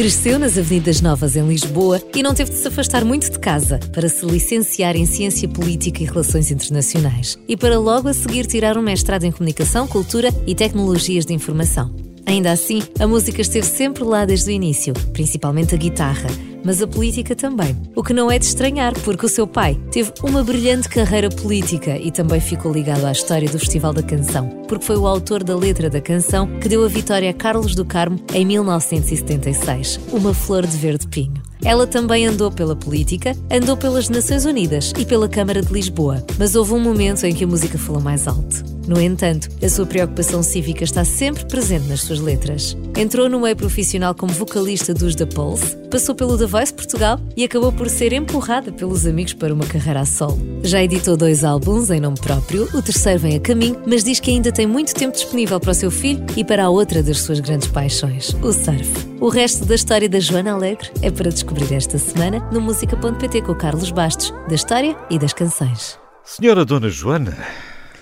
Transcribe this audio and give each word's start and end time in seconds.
Cresceu 0.00 0.38
nas 0.38 0.56
Avenidas 0.56 1.02
Novas 1.02 1.36
em 1.36 1.46
Lisboa 1.46 2.02
e 2.16 2.22
não 2.22 2.32
teve 2.32 2.52
de 2.52 2.56
se 2.56 2.66
afastar 2.66 3.04
muito 3.04 3.30
de 3.30 3.38
casa 3.38 3.78
para 3.92 4.08
se 4.08 4.24
licenciar 4.24 4.96
em 4.96 5.04
Ciência 5.04 5.46
Política 5.46 6.02
e 6.02 6.06
Relações 6.06 6.50
Internacionais 6.50 7.38
e 7.46 7.54
para 7.54 7.78
logo 7.78 8.08
a 8.08 8.14
seguir 8.14 8.46
tirar 8.46 8.78
um 8.78 8.82
mestrado 8.82 9.24
em 9.24 9.30
Comunicação, 9.30 9.86
Cultura 9.86 10.30
e 10.46 10.54
Tecnologias 10.54 11.26
de 11.26 11.34
Informação. 11.34 11.94
Ainda 12.24 12.50
assim, 12.50 12.82
a 12.98 13.06
música 13.06 13.42
esteve 13.42 13.66
sempre 13.66 14.02
lá 14.02 14.24
desde 14.24 14.48
o 14.48 14.54
início, 14.54 14.94
principalmente 15.12 15.74
a 15.74 15.78
guitarra 15.78 16.28
mas 16.64 16.82
a 16.82 16.86
política 16.86 17.34
também. 17.34 17.76
O 17.94 18.02
que 18.02 18.12
não 18.12 18.30
é 18.30 18.38
de 18.38 18.44
estranhar, 18.44 18.92
porque 19.00 19.26
o 19.26 19.28
seu 19.28 19.46
pai 19.46 19.78
teve 19.90 20.12
uma 20.22 20.42
brilhante 20.42 20.88
carreira 20.88 21.28
política 21.28 21.96
e 21.96 22.10
também 22.10 22.40
ficou 22.40 22.72
ligado 22.72 23.04
à 23.04 23.12
história 23.12 23.48
do 23.48 23.58
Festival 23.58 23.92
da 23.92 24.02
Canção, 24.02 24.48
porque 24.68 24.84
foi 24.84 24.96
o 24.96 25.06
autor 25.06 25.42
da 25.42 25.56
letra 25.56 25.90
da 25.90 26.00
canção 26.00 26.58
que 26.60 26.68
deu 26.68 26.84
a 26.84 26.88
vitória 26.88 27.30
a 27.30 27.34
Carlos 27.34 27.74
do 27.74 27.84
Carmo 27.84 28.18
em 28.34 28.44
1976, 28.44 30.00
Uma 30.12 30.34
Flor 30.34 30.66
de 30.66 30.76
Verde 30.76 31.06
Pinho. 31.08 31.50
Ela 31.62 31.86
também 31.86 32.26
andou 32.26 32.50
pela 32.50 32.74
política, 32.74 33.36
andou 33.50 33.76
pelas 33.76 34.08
Nações 34.08 34.46
Unidas 34.46 34.92
e 34.98 35.04
pela 35.04 35.28
Câmara 35.28 35.60
de 35.60 35.72
Lisboa, 35.72 36.24
mas 36.38 36.54
houve 36.54 36.72
um 36.72 36.80
momento 36.80 37.24
em 37.24 37.34
que 37.34 37.44
a 37.44 37.46
música 37.46 37.78
falou 37.78 38.00
mais 38.00 38.26
alto. 38.26 38.64
No 38.86 39.00
entanto, 39.00 39.48
a 39.62 39.68
sua 39.68 39.86
preocupação 39.86 40.42
cívica 40.42 40.82
está 40.82 41.04
sempre 41.04 41.44
presente 41.44 41.86
nas 41.86 42.00
suas 42.00 42.18
letras. 42.18 42.76
Entrou 43.00 43.30
no 43.30 43.40
meio 43.40 43.56
profissional 43.56 44.14
como 44.14 44.30
vocalista 44.30 44.92
dos 44.92 45.14
The 45.14 45.24
Pulse, 45.24 45.74
passou 45.90 46.14
pelo 46.14 46.36
The 46.36 46.44
Voice 46.44 46.74
Portugal 46.74 47.18
e 47.34 47.42
acabou 47.42 47.72
por 47.72 47.88
ser 47.88 48.12
empurrada 48.12 48.70
pelos 48.70 49.06
amigos 49.06 49.32
para 49.32 49.54
uma 49.54 49.64
carreira 49.64 50.00
a 50.00 50.04
solo. 50.04 50.38
Já 50.62 50.82
editou 50.82 51.16
dois 51.16 51.42
álbuns 51.42 51.90
em 51.90 51.98
nome 51.98 52.20
próprio, 52.20 52.64
o 52.74 52.82
terceiro 52.82 53.18
vem 53.18 53.36
a 53.36 53.40
caminho, 53.40 53.82
mas 53.86 54.04
diz 54.04 54.20
que 54.20 54.30
ainda 54.30 54.52
tem 54.52 54.66
muito 54.66 54.94
tempo 54.94 55.14
disponível 55.14 55.58
para 55.58 55.70
o 55.70 55.74
seu 55.74 55.90
filho 55.90 56.22
e 56.36 56.44
para 56.44 56.64
a 56.66 56.68
outra 56.68 57.02
das 57.02 57.22
suas 57.22 57.40
grandes 57.40 57.68
paixões, 57.68 58.34
o 58.42 58.52
surf. 58.52 59.08
O 59.18 59.30
resto 59.30 59.64
da 59.64 59.76
história 59.76 60.06
da 60.06 60.20
Joana 60.20 60.52
Alegre 60.52 60.90
é 61.00 61.10
para 61.10 61.30
descobrir 61.30 61.72
esta 61.72 61.96
semana 61.96 62.46
no 62.52 62.60
música.pt 62.60 63.40
com 63.40 63.52
o 63.52 63.56
Carlos 63.56 63.90
Bastos, 63.90 64.30
da 64.46 64.54
história 64.54 64.94
e 65.08 65.18
das 65.18 65.32
canções. 65.32 65.98
Senhora 66.22 66.66
Dona 66.66 66.90
Joana, 66.90 67.34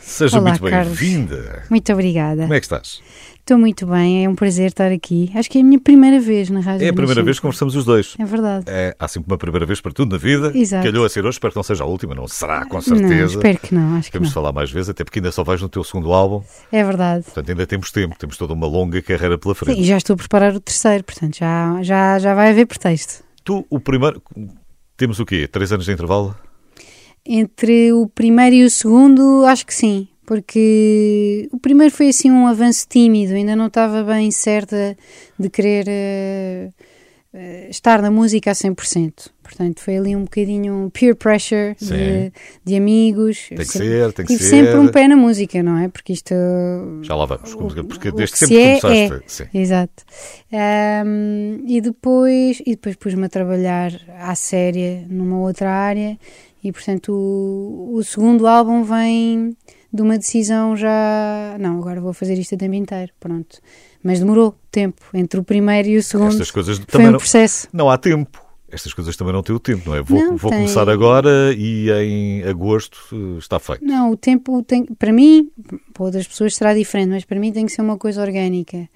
seja 0.01 0.41
Olá, 0.41 0.51
muito 0.58 0.64
bem-vinda. 0.64 1.62
Muito 1.70 1.92
obrigada. 1.92 2.42
Como 2.42 2.55
é 2.55 2.58
que 2.58 2.67
estás? 2.67 3.01
Estou 3.49 3.59
muito 3.59 3.87
bem, 3.87 4.27
é 4.27 4.29
um 4.29 4.35
prazer 4.35 4.67
estar 4.67 4.93
aqui. 4.93 5.33
Acho 5.35 5.49
que 5.49 5.57
é 5.57 5.63
a 5.63 5.65
minha 5.65 5.81
primeira 5.81 6.21
vez 6.21 6.51
na 6.51 6.61
Rádio 6.61 6.85
É 6.85 6.91
a 6.91 6.93
primeira 6.93 7.23
vez 7.23 7.39
que 7.39 7.41
conversamos 7.41 7.75
os 7.75 7.83
dois. 7.83 8.15
É 8.19 8.25
verdade. 8.27 8.67
É, 8.69 8.95
há 8.99 9.09
sempre 9.09 9.33
uma 9.33 9.39
primeira 9.39 9.65
vez 9.65 9.81
para 9.81 9.91
tudo 9.91 10.13
na 10.13 10.19
vida. 10.19 10.53
Exato. 10.55 10.85
Calhou 10.85 11.03
a 11.03 11.09
ser 11.09 11.21
hoje, 11.21 11.37
espero 11.37 11.55
que 11.55 11.57
não 11.57 11.63
seja 11.63 11.83
a 11.83 11.87
última, 11.87 12.15
não 12.15 12.29
será, 12.29 12.67
com 12.67 12.79
certeza. 12.79 13.09
Não, 13.09 13.25
espero 13.25 13.59
que 13.59 13.75
não, 13.75 13.97
acho 13.97 14.13
Temos 14.13 14.29
de 14.29 14.35
falar 14.35 14.53
mais 14.53 14.71
vezes, 14.71 14.91
até 14.91 15.03
porque 15.03 15.19
ainda 15.19 15.33
só 15.33 15.43
vais 15.43 15.63
no 15.63 15.69
teu 15.71 15.83
segundo 15.83 16.13
álbum. 16.13 16.43
É 16.71 16.85
verdade. 16.85 17.25
Portanto, 17.25 17.49
ainda 17.49 17.67
temos 17.67 17.91
tempo, 17.91 18.19
temos 18.19 18.37
toda 18.37 18.53
uma 18.53 18.67
longa 18.67 19.01
carreira 19.01 19.39
pela 19.39 19.55
frente. 19.55 19.77
Sim, 19.77 19.83
e 19.83 19.87
já 19.87 19.97
estou 19.97 20.13
a 20.13 20.17
preparar 20.19 20.55
o 20.55 20.61
terceiro, 20.61 21.03
portanto, 21.03 21.39
já, 21.39 21.83
já, 21.83 22.19
já 22.19 22.35
vai 22.35 22.51
haver 22.51 22.67
pretexto. 22.67 23.25
Tu, 23.43 23.67
o 23.71 23.81
primeiro, 23.81 24.23
temos 24.95 25.19
o 25.21 25.25
quê? 25.25 25.49
Três 25.49 25.73
anos 25.73 25.87
de 25.87 25.93
intervalo? 25.93 26.37
Entre 27.25 27.95
o 27.95 28.07
primeiro 28.07 28.57
e 28.57 28.65
o 28.65 28.71
segundo, 28.71 29.47
acho 29.47 29.65
que 29.65 29.73
sim 29.73 30.07
porque 30.29 31.48
o 31.51 31.59
primeiro 31.59 31.91
foi 31.91 32.09
assim 32.09 32.31
um 32.31 32.47
avanço 32.47 32.87
tímido, 32.87 33.33
ainda 33.33 33.57
não 33.57 33.69
estava 33.69 34.05
bem 34.05 34.31
certa 34.31 34.95
de 35.39 35.48
querer 35.48 35.87
uh, 35.89 36.75
uh, 37.33 37.70
estar 37.70 38.03
na 38.03 38.11
música 38.11 38.51
a 38.51 38.55
100%. 38.55 39.31
Portanto, 39.43 39.81
foi 39.81 39.97
ali 39.97 40.15
um 40.15 40.25
bocadinho 40.25 40.91
peer 40.93 41.17
pressure 41.17 41.75
de, 41.81 42.31
de, 42.62 42.77
amigos. 42.77 43.47
Tem 43.48 43.57
que 43.57 43.65
ser, 43.65 44.12
tem 44.12 44.27
que 44.27 44.35
Tive 44.35 44.45
ser. 44.45 44.51
sempre 44.51 44.79
um 44.79 44.89
pé 44.89 45.09
na 45.09 45.17
música, 45.17 45.62
não 45.62 45.79
é? 45.79 45.89
Porque 45.89 46.12
isto. 46.12 46.35
Já 47.01 47.15
lá 47.17 47.25
vamos, 47.25 47.55
porque 47.55 48.13
desde 48.13 48.35
que 48.35 48.39
sempre 48.41 48.57
é, 48.57 48.81
começaste. 48.81 49.15
É. 49.15 49.23
Sim. 49.27 49.45
Exato. 49.55 50.05
Um, 51.07 51.65
e 51.67 51.81
depois, 51.81 52.61
e 52.67 52.73
depois 52.73 52.97
pus-me 52.97 53.25
a 53.25 53.29
trabalhar 53.31 53.92
à 54.19 54.35
séria 54.35 55.07
numa 55.09 55.39
outra 55.39 55.70
área, 55.70 56.19
e 56.63 56.70
portanto, 56.70 57.15
o, 57.15 57.95
o 57.95 58.05
segundo 58.05 58.47
álbum 58.47 58.83
vem 58.83 59.57
de 59.93 60.03
uma 60.03 60.19
decisão 60.19 60.77
já. 60.77 61.57
Não, 61.59 61.79
agora 61.79 62.01
vou 62.01 62.13
fazer 62.13 62.35
isto 62.35 62.55
o 62.55 62.59
tempo 62.59 62.75
inteiro. 62.75 63.13
Pronto. 63.19 63.59
Mas 64.03 64.21
demorou 64.21 64.55
tempo 64.71 65.03
entre 65.15 65.41
o 65.41 65.45
primeiro 65.45 65.89
e 65.89 65.97
o 65.97 66.03
segundo. 66.03 66.29
Estas 66.29 66.51
coisas 66.51 66.81
foi 66.87 67.07
um 67.09 67.17
processo. 67.17 67.69
Não, 67.73 67.87
não 67.87 67.91
há 67.91 67.99
tempo. 67.99 68.49
Estas 68.71 68.93
coisas 68.93 69.17
também 69.17 69.33
não 69.33 69.43
têm 69.43 69.57
o 69.57 69.59
tempo, 69.59 69.89
não 69.89 69.97
é? 69.97 70.03
Vou, 70.03 70.19
não, 70.19 70.37
vou 70.37 70.51
tem... 70.51 70.61
começar 70.61 70.89
agora 70.91 71.55
e 71.57 71.91
em 71.91 72.43
agosto 72.43 72.99
eh, 73.13 73.39
está 73.39 73.59
feito. 73.59 73.83
Não, 73.83 74.13
o 74.13 74.17
tempo 74.17 74.63
tem. 74.63 74.85
Para 74.85 75.11
mim, 75.11 75.51
para 75.95 76.05
outras 76.05 76.29
pessoas 76.29 76.55
será 76.55 76.75
diferente, 76.75 77.09
mas 77.09 77.25
para 77.25 77.41
mim 77.41 77.51
tem 77.51 77.65
que 77.65 77.73
ser 77.73 77.81
uma 77.81 77.97
coisa 77.97 78.20
orgânica. 78.20 78.87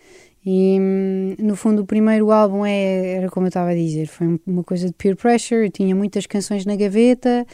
E 0.45 0.77
hum, 0.81 1.37
no 1.39 1.55
fundo, 1.55 1.83
o 1.83 1.87
primeiro 1.87 2.33
álbum 2.33 2.67
é, 2.67 3.15
era 3.15 3.31
como 3.31 3.47
eu 3.47 3.49
estava 3.49 3.71
a 3.71 3.75
dizer: 3.75 4.07
foi 4.07 4.41
uma 4.45 4.65
coisa 4.65 4.89
de 4.89 4.93
peer 4.93 5.17
pressure. 5.17 5.67
Eu 5.67 5.71
tinha 5.71 5.95
muitas 5.95 6.27
canções 6.27 6.67
na 6.67 6.75
gaveta 6.75 7.47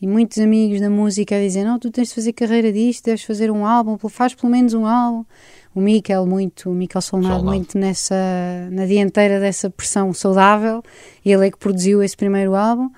e 0.00 0.06
muitos 0.06 0.38
amigos 0.38 0.80
da 0.80 0.88
música 0.88 1.36
a 1.36 1.40
dizer: 1.40 1.64
Não, 1.64 1.76
tu 1.78 1.90
tens 1.90 2.08
de 2.08 2.14
fazer 2.14 2.32
carreira 2.32 2.72
disto, 2.72 3.06
deves 3.06 3.24
fazer 3.24 3.50
um 3.50 3.66
álbum, 3.66 3.98
faz 4.08 4.32
pelo 4.32 4.52
menos 4.52 4.74
um 4.74 4.86
álbum. 4.86 5.24
O 5.74 5.80
Mikel, 5.80 6.24
muito, 6.24 6.70
o 6.70 6.74
Mikel 6.74 7.02
Solnado, 7.02 7.44
muito 7.44 7.76
nessa, 7.76 8.14
na 8.70 8.86
dianteira 8.86 9.38
dessa 9.38 9.68
pressão 9.68 10.10
saudável. 10.14 10.82
Ele 11.24 11.48
é 11.48 11.50
que 11.50 11.58
produziu 11.58 12.02
esse 12.02 12.16
primeiro 12.16 12.54
álbum. 12.54 12.88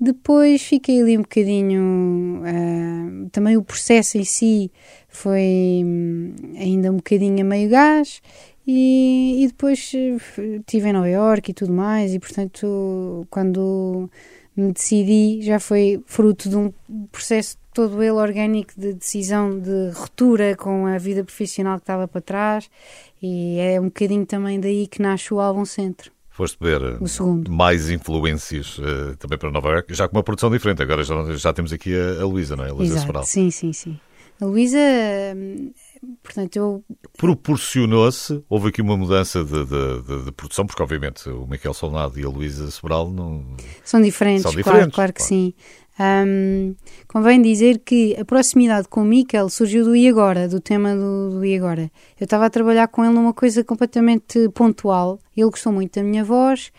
Depois 0.00 0.62
fiquei 0.62 1.00
ali 1.00 1.18
um 1.18 1.22
bocadinho. 1.22 2.42
Uh, 2.42 3.28
também 3.30 3.56
o 3.56 3.62
processo 3.62 4.16
em 4.16 4.24
si 4.24 4.70
foi 5.08 5.82
hum, 5.84 6.34
ainda 6.56 6.90
um 6.90 6.96
bocadinho 6.96 7.40
a 7.40 7.44
meio 7.44 7.68
gás 7.68 8.22
e, 8.66 9.44
e 9.44 9.46
depois 9.48 9.92
estive 9.92 10.88
em 10.88 10.92
Nova 10.92 11.08
York 11.08 11.50
e 11.50 11.54
tudo 11.54 11.72
mais, 11.72 12.14
e 12.14 12.18
portanto, 12.18 13.26
quando 13.30 14.08
me 14.56 14.72
decidi, 14.72 15.40
já 15.42 15.58
foi 15.58 16.02
fruto 16.06 16.48
de 16.48 16.56
um 16.56 16.72
processo 17.10 17.56
todo 17.72 18.02
ele 18.02 18.12
orgânico 18.12 18.72
de 18.76 18.92
decisão 18.92 19.58
de 19.58 19.90
ruptura 19.94 20.54
com 20.54 20.86
a 20.86 20.98
vida 20.98 21.24
profissional 21.24 21.76
que 21.76 21.84
estava 21.84 22.06
para 22.06 22.20
trás, 22.20 22.70
e 23.22 23.58
é 23.58 23.80
um 23.80 23.84
bocadinho 23.84 24.26
também 24.26 24.60
daí 24.60 24.86
que 24.86 25.00
nasce 25.00 25.32
o 25.32 25.40
álbum 25.40 25.64
Centro. 25.64 26.12
Foste 26.30 26.56
ver 26.60 26.80
mais 27.48 27.90
influências 27.90 28.78
uh, 28.78 29.16
também 29.18 29.38
para 29.38 29.50
Nova 29.50 29.68
York, 29.68 29.92
já 29.92 30.08
com 30.08 30.16
uma 30.16 30.22
produção 30.22 30.50
diferente. 30.50 30.82
Agora 30.82 31.04
já, 31.04 31.14
já 31.36 31.52
temos 31.52 31.74
aqui 31.74 31.94
a, 31.94 32.22
a 32.22 32.26
Luísa, 32.26 32.56
não 32.56 32.64
é? 32.64 32.70
A 32.70 32.72
Luísa 32.72 32.96
Exato, 32.96 33.26
Sim, 33.26 33.50
sim, 33.50 33.72
sim. 33.72 34.00
A 34.40 34.46
Luísa 34.46 34.78
Portanto, 36.22 36.56
eu... 36.56 36.84
Proporcionou-se, 37.16 38.42
houve 38.48 38.68
aqui 38.68 38.82
uma 38.82 38.96
mudança 38.96 39.44
de, 39.44 39.64
de, 39.64 40.02
de, 40.02 40.24
de, 40.24 40.32
produção, 40.32 40.66
porque 40.66 40.82
obviamente 40.82 41.28
o 41.28 41.46
Miquel 41.46 41.72
Solnado 41.72 42.18
e 42.18 42.24
a 42.24 42.28
Luísa 42.28 42.70
Sobral 42.70 43.10
não... 43.10 43.44
São 43.84 44.00
diferentes, 44.00 44.42
são 44.42 44.50
diferentes 44.50 44.92
claro, 44.92 44.92
claro 44.92 45.12
que 45.12 45.20
claro. 45.20 45.28
sim. 45.28 45.54
Um, 46.00 46.74
convém 47.06 47.40
dizer 47.40 47.80
que 47.84 48.16
a 48.18 48.24
proximidade 48.24 48.88
com 48.88 49.02
o 49.02 49.04
Miquel 49.04 49.48
surgiu 49.48 49.84
do 49.84 49.94
E 49.94 50.08
Agora, 50.08 50.48
do 50.48 50.58
tema 50.58 50.96
do, 50.96 51.30
do 51.30 51.44
E 51.44 51.56
Agora. 51.56 51.90
Eu 52.18 52.24
estava 52.24 52.46
a 52.46 52.50
trabalhar 52.50 52.88
com 52.88 53.04
ele 53.04 53.14
numa 53.14 53.32
coisa 53.32 53.62
completamente 53.62 54.48
pontual. 54.50 55.20
Ele 55.36 55.50
gostou 55.50 55.72
muito 55.72 55.94
da 55.94 56.02
minha 56.02 56.24
voz. 56.24 56.72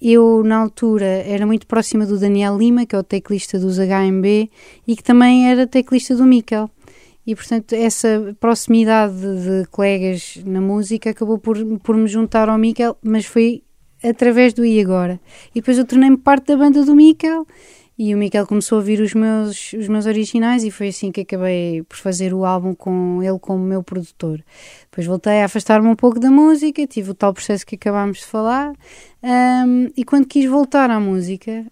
Eu, 0.00 0.42
na 0.44 0.58
altura, 0.58 1.06
era 1.06 1.46
muito 1.46 1.66
próxima 1.66 2.04
do 2.04 2.18
Daniel 2.18 2.58
Lima, 2.58 2.84
que 2.84 2.94
é 2.94 2.98
o 2.98 3.02
teclista 3.02 3.58
dos 3.58 3.78
HMB, 3.78 4.50
e 4.86 4.96
que 4.96 5.02
também 5.02 5.50
era 5.50 5.66
teclista 5.66 6.14
do 6.14 6.24
Miquel. 6.24 6.70
E, 7.26 7.34
portanto, 7.34 7.74
essa 7.74 8.36
proximidade 8.38 9.14
de 9.16 9.66
colegas 9.70 10.38
na 10.44 10.60
música 10.60 11.10
acabou 11.10 11.38
por, 11.38 11.56
por 11.80 11.96
me 11.96 12.06
juntar 12.06 12.48
ao 12.48 12.56
Miquel, 12.56 12.96
mas 13.02 13.26
foi 13.26 13.62
através 14.02 14.52
do 14.52 14.64
E 14.64 14.80
Agora. 14.80 15.20
E 15.50 15.60
depois 15.60 15.76
eu 15.76 15.84
tornei-me 15.84 16.16
parte 16.16 16.46
da 16.46 16.56
banda 16.56 16.84
do 16.84 16.94
Miquel 16.94 17.46
e 17.98 18.14
o 18.14 18.18
Miquel 18.18 18.46
começou 18.46 18.76
a 18.76 18.80
ouvir 18.80 19.00
os 19.00 19.14
meus, 19.14 19.72
os 19.72 19.88
meus 19.88 20.04
originais 20.04 20.62
e 20.64 20.70
foi 20.70 20.88
assim 20.88 21.10
que 21.10 21.22
acabei 21.22 21.82
por 21.82 21.96
fazer 21.96 22.34
o 22.34 22.44
álbum 22.44 22.74
com 22.74 23.22
ele 23.22 23.38
como 23.38 23.64
meu 23.64 23.82
produtor. 23.82 24.44
Depois 24.90 25.06
voltei 25.06 25.40
a 25.40 25.46
afastar-me 25.46 25.88
um 25.88 25.96
pouco 25.96 26.20
da 26.20 26.30
música, 26.30 26.86
tive 26.86 27.12
o 27.12 27.14
tal 27.14 27.32
processo 27.32 27.64
que 27.64 27.76
acabámos 27.76 28.18
de 28.18 28.26
falar 28.26 28.74
um, 29.22 29.88
e 29.96 30.04
quando 30.04 30.26
quis 30.26 30.48
voltar 30.48 30.90
à 30.90 31.00
música 31.00 31.64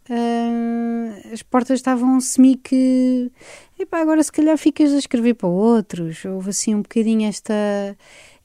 as 1.33 1.43
portas 1.43 1.79
estavam 1.79 2.19
semi 2.21 2.57
que 2.57 3.31
epá, 3.79 4.01
agora 4.01 4.23
se 4.23 4.33
calhar 4.33 4.57
ficas 4.57 4.93
a 4.93 4.99
escrever 4.99 5.35
para 5.35 5.49
outros. 5.49 6.25
Houve 6.25 6.51
assim 6.51 6.75
um 6.75 6.83
bocadinho 6.83 7.29
esta, 7.29 7.55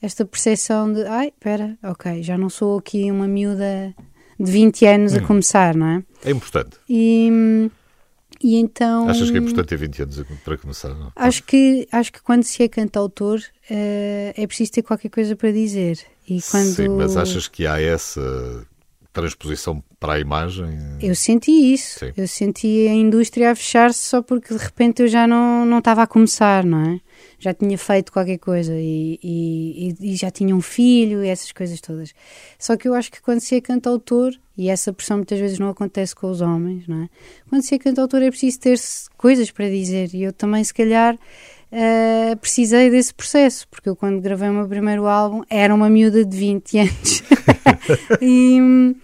esta 0.02 0.26
percepção 0.26 0.92
de 0.92 1.04
ai, 1.06 1.28
espera, 1.28 1.78
ok, 1.84 2.22
já 2.24 2.38
não 2.38 2.50
sou 2.50 2.78
aqui 2.78 3.10
uma 3.10 3.28
miúda 3.28 3.96
de 4.40 4.52
20 4.52 4.86
anos 4.86 5.14
hum. 5.14 5.18
a 5.18 5.22
começar, 5.22 5.76
não 5.76 5.88
é? 5.88 6.04
É 6.24 6.32
importante. 6.32 6.78
E, 6.88 7.70
e 8.42 8.56
então... 8.56 9.10
Achas 9.10 9.30
que 9.30 9.38
é 9.38 9.40
importante 9.40 9.68
ter 9.68 9.78
20 9.78 10.04
anos 10.04 10.24
para 10.44 10.58
começar? 10.58 10.90
Não? 10.90 11.12
Acho 11.16 11.44
que, 11.44 11.88
acho 11.92 12.14
que 12.14 12.22
quando 12.22 12.44
se 12.44 12.64
é 12.64 12.68
cantautor 12.68 13.40
uh, 13.40 14.34
é 14.36 14.48
preciso 14.48 14.72
ter 14.72 14.82
qualquer 14.82 15.10
coisa 15.10 15.36
para 15.36 15.52
dizer. 15.52 16.00
E 16.28 16.42
quando... 16.42 16.74
Sim, 16.76 16.90
mas 16.90 17.18
achas 17.18 17.48
que 17.48 17.68
há 17.68 17.82
essa 17.82 18.66
transposição 19.12 19.84
para 20.00 20.14
a 20.14 20.20
imagem? 20.20 20.70
Eu 21.02 21.16
senti 21.16 21.52
isso. 21.52 22.00
Sim. 22.00 22.14
Eu 22.16 22.28
senti 22.28 22.88
a 22.88 22.94
indústria 22.94 23.52
a 23.52 23.56
fechar-se 23.56 24.00
só 24.00 24.22
porque 24.22 24.54
de 24.54 24.60
repente 24.60 25.02
eu 25.02 25.08
já 25.08 25.28
não, 25.28 25.66
não 25.66 25.80
estava 25.80 26.04
a 26.04 26.08
começar, 26.08 26.64
não 26.64 26.94
é? 26.94 27.00
Já 27.40 27.54
tinha 27.54 27.78
feito 27.78 28.12
qualquer 28.12 28.38
coisa 28.38 28.74
e, 28.76 29.18
e, 29.24 29.96
e, 30.02 30.16
já 30.16 30.30
tinha 30.30 30.54
um 30.54 30.62
filho 30.62 31.24
e 31.24 31.30
essas 31.30 31.52
coisas 31.52 31.80
todas. 31.80 32.14
Só 32.60 32.76
que 32.76 32.88
eu 32.88 32.94
acho 32.94 33.12
que 33.12 33.22
quando 33.22 33.40
se 33.40 33.56
é 33.56 33.62
cantautor, 33.62 34.34
e 34.58 34.70
essa 34.70 34.92
pressão 34.92 35.18
muitas 35.18 35.40
vezes 35.40 35.58
não 35.58 35.70
acontece 35.70 36.14
com 36.14 36.30
os 36.30 36.42
homens, 36.42 36.86
não 36.86 37.04
é? 37.04 37.10
Quando 37.50 37.64
se 37.64 37.74
é 37.74 37.80
cantautor 37.80 38.22
é 38.22 38.30
preciso 38.30 38.60
ter 38.60 38.78
coisas 39.18 39.50
para 39.52 39.70
dizer 39.70 40.14
e 40.14 40.24
eu 40.24 40.34
também, 40.34 40.62
se 40.64 40.74
calhar, 40.74 41.16
uh, 41.16 42.38
precisei 42.38 42.90
desse 42.90 43.14
processo, 43.14 43.66
porque 43.70 43.88
eu 43.88 43.96
quando 43.96 44.20
gravei 44.20 44.50
o 44.50 44.54
meu 44.54 44.68
primeiro 44.68 45.08
álbum 45.08 45.44
era 45.50 45.74
uma 45.74 45.90
miúda 45.90 46.26
de 46.26 46.38
20 46.38 46.78
anos. 46.78 47.24
e 48.22 48.62
hum, 48.62 48.96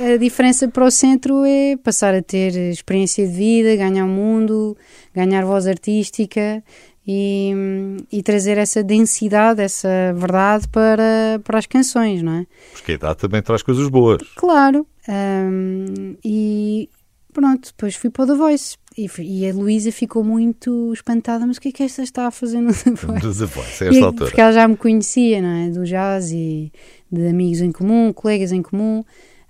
a 0.00 0.16
diferença 0.16 0.66
para 0.66 0.84
o 0.84 0.90
centro 0.90 1.44
é 1.44 1.76
passar 1.76 2.14
a 2.14 2.22
ter 2.22 2.56
experiência 2.56 3.26
de 3.26 3.32
vida, 3.32 3.76
ganhar 3.76 4.04
o 4.04 4.08
mundo, 4.08 4.76
ganhar 5.14 5.44
voz 5.44 5.66
artística 5.66 6.64
e, 7.12 7.96
e, 8.12 8.22
trazer 8.22 8.56
essa 8.56 8.84
densidade, 8.84 9.60
essa 9.60 9.88
verdade 10.14 10.68
para, 10.68 11.40
para 11.42 11.58
as 11.58 11.66
canções, 11.66 12.22
não 12.22 12.34
é? 12.34 12.46
Porque 12.72 12.92
a 12.92 12.94
idade 12.94 13.18
também 13.18 13.42
traz 13.42 13.64
coisas 13.64 13.88
boas. 13.88 14.22
Claro. 14.36 14.86
Um, 15.08 16.14
e 16.24 16.88
pronto, 17.32 17.66
depois 17.66 17.96
fui 17.96 18.10
para 18.10 18.22
o 18.22 18.26
The 18.28 18.34
Voice. 18.34 18.76
E, 18.96 19.08
e 19.22 19.50
a 19.50 19.52
Luísa 19.52 19.90
ficou 19.90 20.22
muito 20.22 20.92
espantada, 20.92 21.44
mas 21.44 21.56
o 21.56 21.60
que 21.60 21.70
é 21.70 21.72
que 21.72 21.82
esta 21.82 22.02
está 22.02 22.28
a 22.28 22.30
fazer 22.30 22.60
no 22.60 22.72
The 22.72 22.92
Voice? 22.92 23.26
No 23.26 23.34
The 23.34 23.46
Voice, 23.46 23.84
esta 23.84 24.04
altura. 24.04 24.26
Porque 24.26 24.40
ela 24.40 24.52
já 24.52 24.68
me 24.68 24.76
conhecia, 24.76 25.42
não 25.42 25.48
é? 25.48 25.68
Do 25.68 25.84
jazz 25.84 26.30
e 26.30 26.70
de 27.10 27.26
amigos 27.26 27.60
em 27.60 27.72
comum, 27.72 28.12
colegas 28.12 28.52
em 28.52 28.62
comum. 28.62 29.02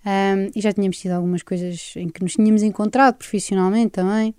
Um, 0.07 0.51
e 0.57 0.63
já 0.63 0.73
tínhamos 0.73 0.97
tido 0.97 1.13
algumas 1.13 1.43
coisas 1.43 1.93
em 1.97 2.09
que 2.09 2.23
nos 2.23 2.33
tínhamos 2.33 2.63
encontrado 2.63 3.17
profissionalmente 3.17 3.91
também. 3.91 4.35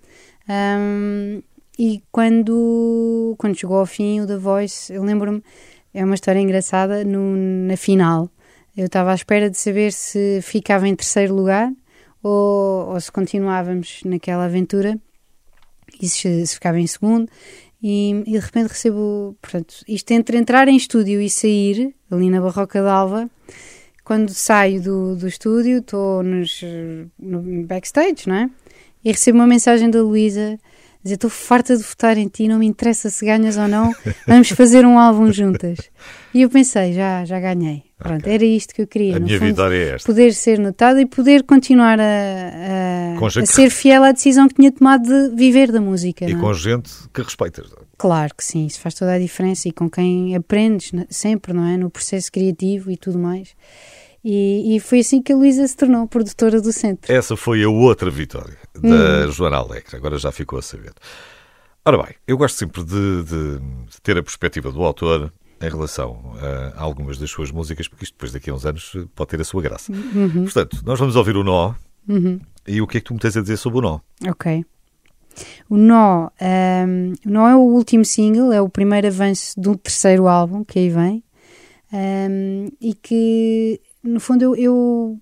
Um, 0.48 1.40
e 1.78 2.02
quando, 2.12 3.34
quando 3.38 3.58
chegou 3.58 3.78
ao 3.78 3.86
fim 3.86 4.20
o 4.20 4.26
The 4.26 4.36
Voice, 4.36 4.92
eu 4.92 5.02
lembro-me, 5.02 5.42
é 5.94 6.04
uma 6.04 6.14
história 6.14 6.40
engraçada, 6.40 7.04
no, 7.04 7.36
na 7.66 7.76
final. 7.76 8.30
Eu 8.76 8.86
estava 8.86 9.12
à 9.12 9.14
espera 9.14 9.50
de 9.50 9.58
saber 9.58 9.92
se 9.92 10.40
ficava 10.42 10.88
em 10.88 10.94
terceiro 10.94 11.34
lugar 11.34 11.70
ou, 12.22 12.88
ou 12.90 13.00
se 13.00 13.10
continuávamos 13.10 14.00
naquela 14.04 14.44
aventura 14.44 14.98
e 16.00 16.08
se, 16.08 16.46
se 16.46 16.54
ficava 16.54 16.78
em 16.78 16.86
segundo. 16.86 17.28
E, 17.82 18.22
e, 18.26 18.32
de 18.32 18.38
repente 18.38 18.68
recebo, 18.68 19.36
portanto, 19.42 19.76
isto 19.88 20.10
entre 20.12 20.38
entrar 20.38 20.68
em 20.68 20.76
estúdio 20.76 21.20
e 21.20 21.28
sair, 21.28 21.94
ali 22.10 22.30
na 22.30 22.40
Barroca 22.40 22.80
d'Alva, 22.80 23.28
quando 24.04 24.30
saio 24.30 24.80
do, 24.80 25.16
do 25.16 25.26
estúdio, 25.26 25.78
estou 25.78 26.22
no 26.22 27.64
backstage, 27.66 28.28
não 28.28 28.36
é? 28.36 28.50
E 29.04 29.10
recebo 29.10 29.38
uma 29.38 29.46
mensagem 29.46 29.90
da 29.90 30.00
Luísa 30.00 30.58
dizer: 31.02 31.14
Estou 31.14 31.30
farta 31.30 31.76
de 31.76 31.82
votar 31.82 32.16
em 32.16 32.28
ti, 32.28 32.48
não 32.48 32.58
me 32.58 32.66
interessa 32.66 33.10
se 33.10 33.24
ganhas 33.24 33.56
ou 33.56 33.68
não, 33.68 33.94
vamos 34.26 34.48
fazer 34.50 34.84
um 34.86 34.98
álbum 34.98 35.32
juntas. 35.32 35.78
E 36.34 36.42
eu 36.42 36.50
pensei: 36.50 36.92
já, 36.92 37.24
já 37.24 37.38
ganhei. 37.40 37.84
Pronto, 37.98 38.22
okay. 38.22 38.34
era 38.34 38.44
isto 38.44 38.74
que 38.74 38.82
eu 38.82 38.86
queria. 38.86 39.16
A 39.16 39.20
minha 39.20 39.38
fundo, 39.38 39.48
vitória 39.48 39.76
é 39.76 39.94
esta. 39.94 40.06
Poder 40.06 40.34
ser 40.34 40.58
notada 40.58 41.00
e 41.00 41.06
poder 41.06 41.44
continuar 41.44 42.00
a, 42.00 42.04
a, 42.04 43.40
a 43.40 43.46
ser 43.46 43.70
fiel 43.70 44.02
à 44.02 44.10
decisão 44.10 44.48
que 44.48 44.54
tinha 44.54 44.72
tomado 44.72 45.04
de 45.04 45.36
viver 45.36 45.70
da 45.70 45.80
música. 45.80 46.24
E 46.24 46.32
não? 46.32 46.38
É? 46.38 46.42
com 46.42 46.54
gente 46.54 46.90
que 47.14 47.22
respeitas. 47.22 47.70
Claro 47.96 48.34
que 48.36 48.42
sim, 48.42 48.66
isso 48.66 48.80
faz 48.80 48.94
toda 48.94 49.12
a 49.12 49.18
diferença 49.18 49.68
e 49.68 49.72
com 49.72 49.88
quem 49.88 50.34
aprendes 50.34 50.90
sempre, 51.08 51.52
não 51.52 51.64
é? 51.64 51.76
No 51.76 51.88
processo 51.88 52.32
criativo 52.32 52.90
e 52.90 52.96
tudo 52.96 53.18
mais. 53.18 53.54
E, 54.24 54.76
e, 54.76 54.80
foi 54.80 55.00
assim 55.00 55.20
que 55.20 55.32
a 55.32 55.36
Luísa 55.36 55.66
se 55.66 55.76
tornou 55.76 56.06
produtora 56.06 56.60
do 56.60 56.72
centro. 56.72 57.12
Essa 57.12 57.36
foi 57.36 57.64
a 57.64 57.68
outra 57.68 58.08
vitória 58.08 58.56
da 58.72 59.26
hum. 59.26 59.30
Joana 59.32 59.56
Alegre, 59.56 59.96
agora 59.96 60.16
já 60.16 60.30
ficou 60.30 60.60
a 60.60 60.62
saber. 60.62 60.92
Ora 61.84 62.00
bem, 62.00 62.14
eu 62.28 62.38
gosto 62.38 62.56
sempre 62.56 62.84
de, 62.84 63.24
de, 63.24 63.58
de 63.58 64.00
ter 64.00 64.16
a 64.16 64.22
perspectiva 64.22 64.70
do 64.70 64.84
autor 64.84 65.32
em 65.60 65.68
relação 65.68 66.34
a 66.76 66.82
algumas 66.82 67.18
das 67.18 67.30
suas 67.30 67.50
músicas, 67.50 67.88
porque 67.88 68.04
isto 68.04 68.14
depois 68.14 68.32
daqui 68.32 68.50
a 68.50 68.54
uns 68.54 68.66
anos 68.66 68.92
pode 69.14 69.30
ter 69.30 69.40
a 69.40 69.44
sua 69.44 69.62
graça. 69.62 69.92
Uhum. 69.92 70.44
Portanto, 70.44 70.82
nós 70.84 70.98
vamos 70.98 71.16
ouvir 71.16 71.36
o 71.36 71.44
Nó. 71.44 71.74
Uhum. 72.08 72.40
E 72.66 72.80
o 72.80 72.86
que 72.86 72.98
é 72.98 73.00
que 73.00 73.06
tu 73.06 73.14
me 73.14 73.20
tens 73.20 73.36
a 73.36 73.40
dizer 73.40 73.56
sobre 73.56 73.78
o 73.78 73.82
Nó? 73.82 74.00
Ok. 74.28 74.64
O 75.68 75.76
Nó, 75.76 76.28
um, 76.40 77.12
o 77.26 77.30
Nó 77.30 77.48
é 77.48 77.56
o 77.56 77.60
último 77.60 78.04
single, 78.04 78.52
é 78.52 78.60
o 78.60 78.68
primeiro 78.68 79.06
avanço 79.06 79.58
do 79.58 79.76
terceiro 79.76 80.28
álbum 80.28 80.64
que 80.64 80.78
aí 80.78 80.90
vem. 80.90 81.24
Um, 81.92 82.68
e 82.80 82.94
que 82.94 83.80
no 84.02 84.20
fundo, 84.20 84.42
eu, 84.42 84.56
eu 84.56 85.20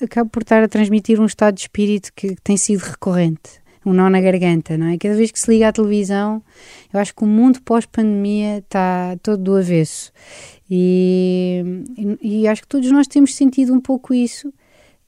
acabo 0.00 0.30
por 0.30 0.42
estar 0.42 0.62
a 0.62 0.68
transmitir 0.68 1.20
um 1.20 1.26
estado 1.26 1.54
de 1.54 1.62
espírito 1.62 2.12
que 2.14 2.36
tem 2.42 2.56
sido 2.56 2.80
recorrente 2.80 3.62
um 3.84 3.92
nó 3.92 4.08
na 4.08 4.20
garganta, 4.20 4.78
não 4.78 4.86
é? 4.86 4.98
Cada 4.98 5.14
vez 5.14 5.30
que 5.30 5.38
se 5.38 5.50
liga 5.50 5.68
à 5.68 5.72
televisão, 5.72 6.42
eu 6.92 7.00
acho 7.00 7.14
que 7.14 7.24
o 7.24 7.26
mundo 7.26 7.60
pós-pandemia 7.62 8.58
está 8.58 9.16
todo 9.22 9.42
do 9.42 9.56
avesso. 9.56 10.12
E, 10.70 11.62
e, 12.22 12.42
e, 12.42 12.48
acho 12.48 12.62
que 12.62 12.68
todos 12.68 12.90
nós 12.90 13.06
temos 13.06 13.34
sentido 13.34 13.74
um 13.74 13.80
pouco 13.80 14.14
isso. 14.14 14.52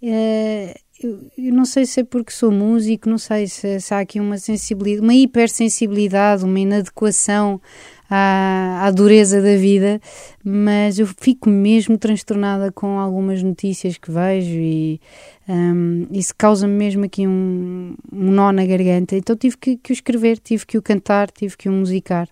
É, 0.03 0.79
eu, 1.05 1.21
eu, 1.37 1.53
não 1.53 1.65
sei 1.65 1.85
se 1.85 2.01
é 2.01 2.05
porque 2.05 2.33
sou 2.33 2.51
músico, 2.51 3.09
não 3.09 3.19
sei 3.19 3.47
se, 3.47 3.81
se 3.81 3.93
há 3.93 4.01
aqui 4.01 4.19
uma 4.19 4.39
sensibilidade, 4.39 5.03
uma 5.03 5.15
hipersensibilidade, 5.15 6.45
uma 6.45 6.59
inadequação 6.59 7.61
à, 8.09 8.87
à 8.87 8.91
dureza 8.91 9.43
da 9.43 9.57
vida, 9.57 10.01
mas 10.43 10.99
eu 10.99 11.07
fico 11.07 11.49
mesmo 11.51 11.99
transtornada 11.99 12.73
com 12.73 12.99
algumas 12.99 13.43
notícias 13.43 13.99
que 13.99 14.11
vejo 14.11 14.59
e 14.59 15.01
um, 15.49 16.07
isso 16.11 16.33
causa-me 16.37 16.73
mesmo 16.73 17.05
aqui 17.05 17.27
um, 17.27 17.95
um, 18.13 18.31
nó 18.31 18.51
na 18.51 18.65
garganta. 18.65 19.15
Então 19.15 19.37
tive 19.37 19.57
que, 19.59 19.77
que 19.77 19.93
o 19.93 19.95
escrever, 19.95 20.39
tive 20.39 20.65
que 20.65 20.79
o 20.79 20.83
cantar, 20.83 21.31
tive 21.31 21.57
que 21.57 21.69
o 21.69 21.73
musicar. 21.73 22.29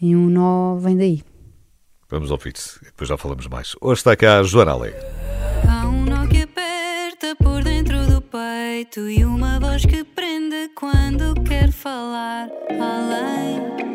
E 0.00 0.14
um 0.14 0.28
nó 0.28 0.76
vem 0.76 0.96
daí. 0.96 1.22
Vamos 2.10 2.30
ouvir-se, 2.30 2.78
depois 2.84 3.08
já 3.08 3.16
falamos 3.16 3.48
mais. 3.48 3.74
Hoje 3.80 4.00
está 4.00 4.14
cá 4.14 4.38
a 4.38 4.42
Joana 4.42 4.72
Alegre. 4.72 5.00
Há 5.68 5.88
um 5.88 6.04
nó 6.04 6.26
que 6.26 6.42
aperta 6.42 7.34
por 7.36 7.63
peito 8.74 9.08
e 9.08 9.24
uma 9.24 9.60
voz 9.60 9.86
que 9.86 10.02
prende 10.02 10.68
quando 10.74 11.32
quer 11.44 11.70
falar 11.70 12.48
além 12.70 13.93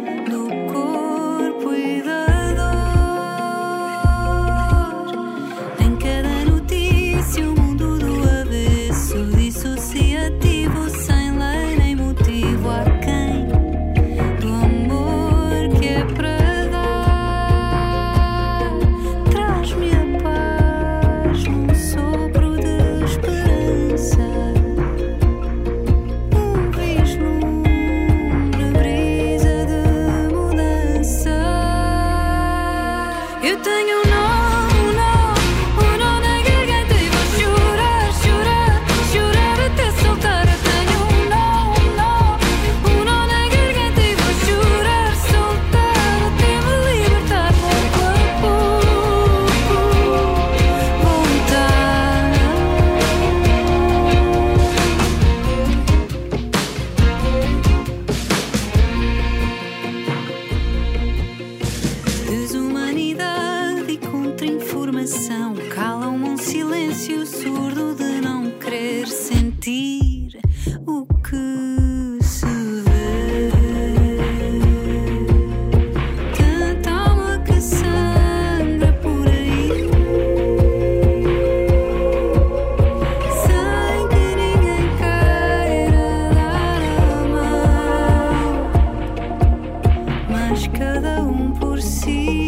So 90.59 92.39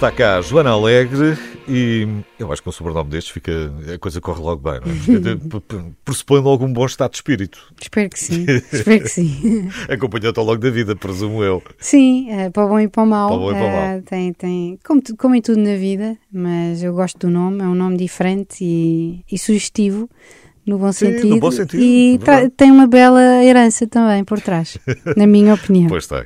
está 0.00 0.10
cá, 0.10 0.40
Joana 0.40 0.70
Alegre, 0.70 1.36
e 1.68 2.08
eu 2.38 2.50
acho 2.50 2.62
que 2.62 2.68
um 2.70 2.72
sobrenome 2.72 3.10
destes 3.10 3.34
fica, 3.34 3.52
a 3.94 3.98
coisa 3.98 4.18
corre 4.18 4.40
logo 4.40 4.62
bem, 4.62 4.80
não 4.80 4.90
é? 4.90 5.92
Pressupõe 6.02 6.40
logo 6.40 6.64
um 6.64 6.72
bom 6.72 6.86
estado 6.86 7.10
de 7.10 7.18
espírito. 7.18 7.70
Espero 7.78 8.08
que 8.08 8.18
sim, 8.18 8.46
espero 8.72 9.02
que 9.02 9.10
sim. 9.10 9.68
Acompanhou-te 9.90 10.38
ao 10.38 10.46
longo 10.46 10.56
da 10.56 10.70
vida, 10.70 10.96
presumo 10.96 11.44
eu. 11.44 11.62
Sim, 11.78 12.30
é, 12.30 12.48
para 12.48 12.64
o 12.64 12.68
bom 12.70 12.80
e 12.80 12.88
para 12.88 13.02
o 13.02 13.06
mal. 13.06 13.28
Para 13.28 13.36
o 13.36 13.40
bom 13.40 13.50
e 13.50 13.54
para 13.54 13.62
o 13.62 13.70
mal. 13.70 13.82
É, 13.82 14.00
tem, 14.00 14.32
tem, 14.32 14.78
como, 14.82 15.02
como 15.18 15.34
em 15.34 15.42
tudo 15.42 15.60
na 15.60 15.76
vida, 15.76 16.16
mas 16.32 16.82
eu 16.82 16.94
gosto 16.94 17.18
do 17.18 17.30
nome, 17.30 17.60
é 17.60 17.66
um 17.66 17.74
nome 17.74 17.98
diferente 17.98 18.64
e, 18.64 19.22
e 19.30 19.38
sugestivo 19.38 20.08
no 20.64 20.78
bom 20.78 20.92
Sim, 20.92 21.12
sentido. 21.12 21.28
no 21.28 21.40
bom 21.40 21.50
sentido. 21.50 21.82
E 21.82 22.18
tem 22.56 22.70
uma 22.70 22.86
bela 22.86 23.44
herança 23.44 23.86
também 23.86 24.24
por 24.24 24.40
trás, 24.40 24.78
na 25.14 25.26
minha 25.26 25.52
opinião. 25.54 25.88
Pois 25.88 26.04
está. 26.04 26.24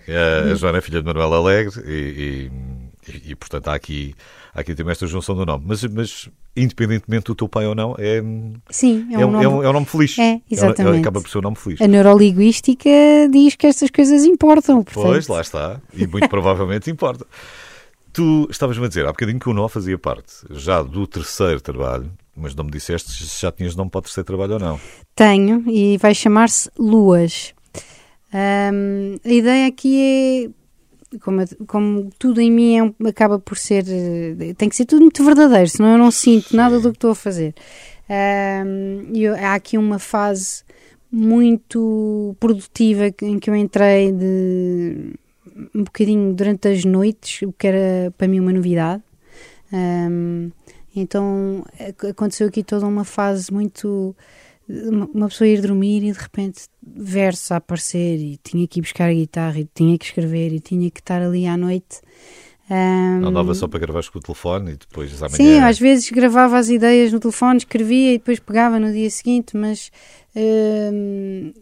A 0.50 0.54
Joana 0.54 0.78
é 0.78 0.81
filha 0.81 1.00
de 1.00 1.07
Manuel 1.07 1.33
Alegre 1.33 1.83
e, 1.87 1.90
e, 1.90 2.50
e, 3.25 3.34
portanto, 3.34 3.68
há 3.68 3.75
aqui, 3.75 4.14
há 4.54 4.61
aqui 4.61 4.75
também 4.75 4.92
esta 4.92 5.06
junção 5.06 5.34
do 5.34 5.44
nome. 5.44 5.64
Mas, 5.66 5.84
mas, 5.84 6.28
independentemente 6.56 7.26
do 7.26 7.34
teu 7.34 7.49
pai 7.49 7.66
ou 7.66 7.75
não, 7.75 7.94
é, 7.99 8.23
Sim, 8.70 9.08
é, 9.12 9.18
um, 9.18 9.20
é, 9.20 9.26
nome... 9.26 9.44
é, 9.44 9.49
um, 9.49 9.62
é 9.62 9.70
um 9.70 9.73
nome 9.73 9.87
feliz. 9.87 10.18
É, 10.18 10.40
exatamente. 10.50 10.96
É, 10.96 11.00
acaba 11.00 11.20
por 11.20 11.28
ser 11.28 11.38
um 11.38 11.42
nome 11.42 11.56
feliz. 11.56 11.80
A 11.80 11.87
neurolinguística 11.87 12.88
diz 13.30 13.54
que 13.56 13.66
estas 13.66 13.90
coisas 13.90 14.25
importam. 14.25 14.82
Portanto... 14.82 15.04
Pois, 15.04 15.28
lá 15.28 15.40
está. 15.40 15.80
E 15.92 16.06
muito 16.06 16.28
provavelmente 16.28 16.90
importa. 16.90 17.26
Tu 18.12 18.46
estavas-me 18.49 18.84
a 18.84 18.88
dizer 18.88 19.04
há 19.04 19.08
bocadinho 19.08 19.40
que 19.40 19.49
o 19.49 19.52
nó 19.52 19.66
fazia 19.66 19.99
parte 19.99 20.32
já 20.50 20.80
do 20.82 21.04
terceiro 21.04 21.61
trabalho, 21.61 22.12
mas 22.37 22.54
não 22.54 22.64
me 22.64 22.70
disseste 22.70 23.11
se 23.12 23.42
já 23.42 23.50
tinhas 23.50 23.75
nome 23.75 23.90
para 23.90 23.99
o 23.99 24.02
terceiro 24.02 24.25
trabalho 24.25 24.54
ou 24.54 24.61
não. 24.61 24.80
Tenho, 25.16 25.64
e 25.68 25.99
vai 25.99 26.14
chamar-se 26.14 26.70
Luas. 26.78 27.52
Um, 28.32 29.16
a 29.25 29.32
ideia 29.32 29.66
aqui 29.66 30.00
é, 30.46 30.63
como, 31.21 31.44
como 31.66 32.11
tudo 32.18 32.40
em 32.40 32.50
mim 32.50 32.78
é, 32.78 33.09
acaba 33.09 33.38
por 33.38 33.56
ser, 33.56 33.85
tem 34.56 34.68
que 34.68 34.76
ser 34.76 34.85
tudo 34.85 35.02
muito 35.02 35.25
verdadeiro, 35.25 35.68
senão 35.68 35.92
eu 35.92 35.99
não 35.99 36.11
sinto 36.11 36.54
nada 36.54 36.80
do 36.80 36.90
que 36.90 36.97
estou 36.97 37.11
a 37.11 37.14
fazer. 37.14 37.54
Um, 38.09 39.11
eu, 39.14 39.35
há 39.35 39.54
aqui 39.54 39.78
uma 39.78 39.99
fase 39.99 40.62
muito 41.11 42.37
produtiva 42.40 43.06
em 43.23 43.38
que 43.38 43.49
eu 43.49 43.54
entrei 43.54 44.12
de 44.12 45.14
um 45.75 45.85
bocadinho 45.85 46.35
durante 46.35 46.68
as 46.68 46.85
noites, 46.85 47.42
o 47.42 47.52
que 47.52 47.66
era 47.66 48.12
para 48.18 48.26
mim 48.26 48.40
uma 48.40 48.52
novidade. 48.52 49.02
Um, 49.73 50.50
então 50.94 51.64
aconteceu 52.09 52.49
aqui 52.49 52.62
toda 52.62 52.87
uma 52.87 53.04
fase 53.04 53.52
muito. 53.52 54.14
Uma 54.68 55.28
pessoa 55.28 55.47
ir 55.47 55.61
dormir 55.61 56.02
e 56.04 56.12
de 56.12 56.18
repente 56.18 56.62
versos 56.83 57.52
a 57.52 57.56
aparecer 57.56 58.16
e 58.16 58.38
tinha 58.42 58.66
que 58.66 58.80
ir 58.80 58.83
buscar 58.83 59.11
a 59.11 59.12
guitarra 59.12 59.61
e 59.61 59.68
tinha 59.75 59.99
que 59.99 60.06
escrever 60.06 60.52
e 60.52 60.61
tinha 60.61 60.90
que 60.90 61.00
estar 61.00 61.21
ali 61.21 61.47
à 61.47 61.56
noite. 61.56 62.00
Um, 62.71 63.21
não 63.21 63.33
dava 63.33 63.54
só 63.54 63.68
para 63.68 63.78
gravar 63.78 64.02
com 64.11 64.18
o 64.18 64.23
telefone 64.23 64.73
e 64.73 64.76
depois 64.76 65.23
amanhã... 65.23 65.37
Sim, 65.37 65.59
às 65.59 65.78
vezes 65.78 66.11
gravava 66.11 66.56
as 66.56 66.71
ideias 66.71 67.12
no 67.12 67.21
telefone, 67.21 67.59
escrevia 67.59 68.14
e 68.14 68.18
depois 68.18 68.40
pegava 68.40 68.80
no 68.80 68.90
dia 68.90 69.11
seguinte, 69.11 69.54
mas 69.54 69.90
um, 70.35 71.52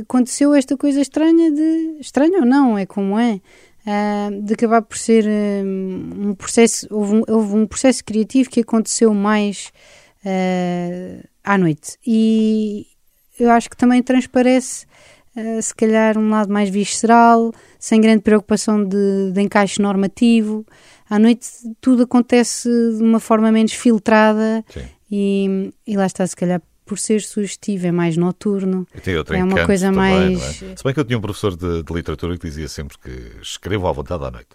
aconteceu 0.00 0.54
esta 0.54 0.76
coisa 0.76 1.00
estranha 1.00 1.50
de. 1.50 1.98
estranha 2.00 2.38
ou 2.40 2.46
não, 2.46 2.78
é 2.78 2.86
como 2.86 3.18
é. 3.18 3.40
Uh, 3.84 4.42
de 4.42 4.54
acabar 4.54 4.80
por 4.82 4.96
ser 4.96 5.26
um, 5.26 6.28
um 6.28 6.34
processo. 6.34 6.86
Houve 6.88 7.16
um, 7.16 7.22
houve 7.28 7.56
um, 7.56 7.66
processo 7.66 8.04
criativo 8.04 8.48
que 8.48 8.60
aconteceu 8.60 9.12
mais 9.12 9.72
uh, 10.24 11.28
à 11.44 11.58
noite. 11.58 11.98
E 12.06 12.86
eu 13.38 13.50
acho 13.50 13.68
que 13.68 13.76
também 13.76 14.02
transparece, 14.02 14.86
uh, 15.36 15.60
se 15.60 15.74
calhar, 15.74 16.18
um 16.18 16.30
lado 16.30 16.52
mais 16.52 16.68
visceral, 16.70 17.52
sem 17.78 18.00
grande 18.00 18.22
preocupação 18.22 18.84
de, 18.84 19.32
de 19.32 19.40
encaixe 19.40 19.80
normativo. 19.80 20.66
À 21.08 21.18
noite 21.18 21.48
tudo 21.80 22.04
acontece 22.04 22.68
de 22.68 23.02
uma 23.02 23.20
forma 23.20 23.52
menos 23.52 23.72
filtrada 23.72 24.64
e, 25.10 25.70
e 25.86 25.96
lá 25.96 26.06
está, 26.06 26.26
se 26.26 26.34
calhar 26.34 26.62
por 26.84 26.98
ser 26.98 27.20
sugestivo, 27.22 27.86
é 27.86 27.92
mais 27.92 28.16
noturno. 28.16 28.86
é 29.30 29.44
uma 29.44 29.64
coisa 29.66 29.86
também, 29.86 30.36
mais. 30.36 30.62
É? 30.62 30.76
Se 30.76 30.84
bem 30.84 30.92
que 30.92 31.00
eu 31.00 31.04
tinha 31.04 31.18
um 31.18 31.20
professor 31.20 31.56
de, 31.56 31.82
de, 31.82 31.92
literatura 31.92 32.36
que 32.36 32.46
dizia 32.46 32.68
sempre 32.68 32.98
que 32.98 33.40
escrevam 33.40 33.88
à 33.88 33.92
vontade 33.92 34.24
à 34.24 34.30
noite. 34.30 34.48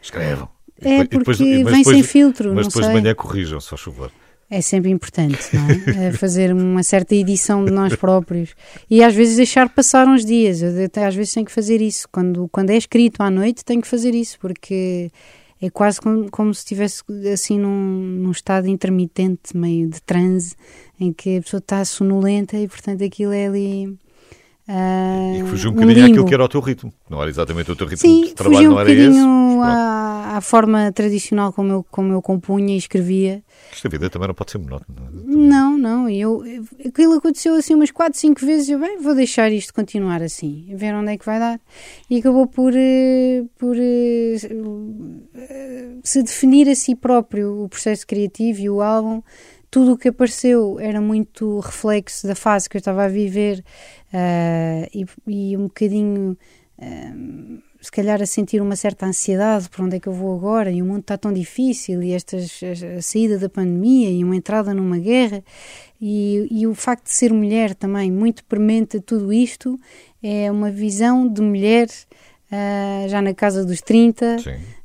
Escrevam. 0.00 0.48
É, 0.80 0.98
porque 0.98 1.18
depois, 1.18 1.38
vem 1.38 1.64
depois, 1.64 1.86
sem 1.86 2.02
filtro. 2.02 2.54
Mas 2.54 2.66
depois 2.66 2.86
sei. 2.86 2.94
de 2.94 3.00
manhã 3.00 3.14
corrijam, 3.14 3.60
se 3.60 3.68
faz 3.68 3.80
favor. 3.80 4.10
É 4.50 4.60
sempre 4.60 4.90
importante, 4.90 5.38
não 5.52 5.68
é? 5.68 6.08
é? 6.08 6.12
Fazer 6.12 6.52
uma 6.52 6.82
certa 6.82 7.14
edição 7.14 7.64
de 7.64 7.70
nós 7.70 7.96
próprios. 7.96 8.54
E 8.90 9.02
às 9.02 9.14
vezes 9.14 9.36
deixar 9.36 9.68
passar 9.68 10.06
uns 10.06 10.24
dias. 10.24 10.62
Eu 10.62 10.84
até 10.84 11.06
às 11.06 11.14
vezes 11.14 11.32
tenho 11.32 11.46
que 11.46 11.52
fazer 11.52 11.80
isso. 11.80 12.06
Quando, 12.10 12.48
quando 12.48 12.70
é 12.70 12.76
escrito 12.76 13.22
à 13.22 13.30
noite, 13.30 13.64
tenho 13.64 13.80
que 13.80 13.88
fazer 13.88 14.14
isso, 14.14 14.38
porque 14.38 15.10
é 15.60 15.70
quase 15.70 16.00
como, 16.00 16.30
como 16.30 16.52
se 16.52 16.60
estivesse 16.60 17.02
assim 17.32 17.58
num, 17.58 18.20
num 18.20 18.30
estado 18.30 18.68
intermitente, 18.68 19.56
meio 19.56 19.88
de 19.88 20.00
transe, 20.02 20.54
em 21.00 21.12
que 21.12 21.38
a 21.38 21.42
pessoa 21.42 21.58
está 21.58 21.84
sonolenta 21.84 22.56
e 22.58 22.68
portanto 22.68 23.02
aquilo 23.02 23.32
é 23.32 23.46
ali. 23.46 23.98
Uh, 24.66 25.36
e 25.36 25.42
que 25.42 25.48
fugiu 25.50 25.70
um 25.70 25.74
bocadinho 25.74 26.06
um 26.06 26.06
àquilo 26.06 26.24
que 26.24 26.32
era 26.32 26.42
o 26.42 26.48
teu 26.48 26.60
ritmo, 26.60 26.90
não 27.10 27.20
era 27.20 27.28
exatamente 27.28 27.70
o 27.70 27.76
teu 27.76 27.86
ritmo 27.86 28.08
Sim, 28.08 28.22
de 28.22 28.34
trabalho, 28.34 28.70
não 28.70 28.80
era 28.80 28.90
esse. 28.90 29.18
Um 29.18 29.60
à, 29.60 30.38
à 30.38 30.40
forma 30.40 30.90
tradicional 30.90 31.52
como 31.52 31.70
eu, 31.70 31.86
como 31.90 32.14
eu 32.14 32.22
compunha 32.22 32.74
e 32.74 32.78
escrevia. 32.78 33.42
Esta 33.70 33.90
vida 33.90 34.08
também 34.08 34.28
não 34.28 34.34
pode 34.34 34.52
ser 34.52 34.58
monótona. 34.58 35.02
Não, 35.12 35.76
não, 35.76 36.08
eu, 36.08 36.42
aquilo 36.86 37.12
aconteceu 37.12 37.54
assim 37.56 37.74
umas 37.74 37.90
4, 37.90 38.18
5 38.18 38.40
vezes, 38.40 38.70
eu 38.70 38.78
bem, 38.78 38.98
vou 38.98 39.14
deixar 39.14 39.52
isto 39.52 39.74
continuar 39.74 40.22
assim, 40.22 40.66
ver 40.74 40.94
onde 40.94 41.12
é 41.12 41.18
que 41.18 41.26
vai 41.26 41.38
dar. 41.38 41.60
E 42.08 42.18
acabou 42.18 42.46
por, 42.46 42.72
eh, 42.74 43.44
por 43.58 43.76
eh, 43.78 44.38
se 46.02 46.22
definir 46.22 46.70
a 46.70 46.74
si 46.74 46.94
próprio 46.94 47.64
o 47.64 47.68
processo 47.68 48.06
criativo 48.06 48.60
e 48.60 48.70
o 48.70 48.80
álbum 48.80 49.22
tudo 49.74 49.94
o 49.94 49.98
que 49.98 50.06
apareceu 50.06 50.78
era 50.78 51.00
muito 51.00 51.58
reflexo 51.58 52.28
da 52.28 52.36
fase 52.36 52.70
que 52.70 52.76
eu 52.76 52.78
estava 52.78 53.06
a 53.06 53.08
viver 53.08 53.64
uh, 54.14 54.88
e, 54.94 55.06
e, 55.26 55.56
um 55.56 55.64
bocadinho, 55.64 56.36
uh, 56.78 57.62
se 57.80 57.90
calhar, 57.90 58.22
a 58.22 58.26
sentir 58.26 58.62
uma 58.62 58.76
certa 58.76 59.06
ansiedade 59.06 59.68
por 59.68 59.84
onde 59.84 59.96
é 59.96 60.00
que 60.00 60.08
eu 60.08 60.12
vou 60.12 60.34
agora 60.34 60.70
e 60.70 60.80
o 60.80 60.86
mundo 60.86 61.00
está 61.00 61.18
tão 61.18 61.32
difícil 61.32 62.02
e 62.02 62.12
estas, 62.12 62.60
a 62.96 63.02
saída 63.02 63.38
da 63.38 63.48
pandemia 63.48 64.10
e 64.10 64.22
uma 64.22 64.36
entrada 64.36 64.72
numa 64.72 64.98
guerra 64.98 65.42
e, 66.00 66.46
e 66.50 66.66
o 66.66 66.74
facto 66.74 67.04
de 67.04 67.12
ser 67.12 67.32
mulher 67.32 67.74
também 67.74 68.10
muito 68.10 68.44
premente 68.44 68.98
a 68.98 69.02
tudo 69.02 69.32
isto 69.32 69.78
é 70.22 70.50
uma 70.50 70.70
visão 70.70 71.28
de 71.28 71.42
mulher 71.42 71.88
uh, 72.50 73.08
já 73.08 73.20
na 73.20 73.34
casa 73.34 73.64
dos 73.64 73.82
30 73.82 74.36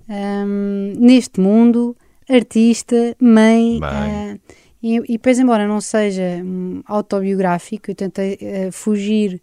um, 0.10 0.94
neste 0.98 1.40
mundo 1.40 1.96
artista, 2.30 3.16
mãe, 3.20 3.80
mãe. 3.80 4.40
E, 4.82 4.96
e 4.96 5.14
depois, 5.14 5.38
embora 5.38 5.68
não 5.68 5.82
seja 5.82 6.42
um, 6.44 6.82
autobiográfico, 6.86 7.92
eu 7.92 7.96
tentei 7.96 8.36
uh, 8.42 8.72
fugir, 8.72 9.42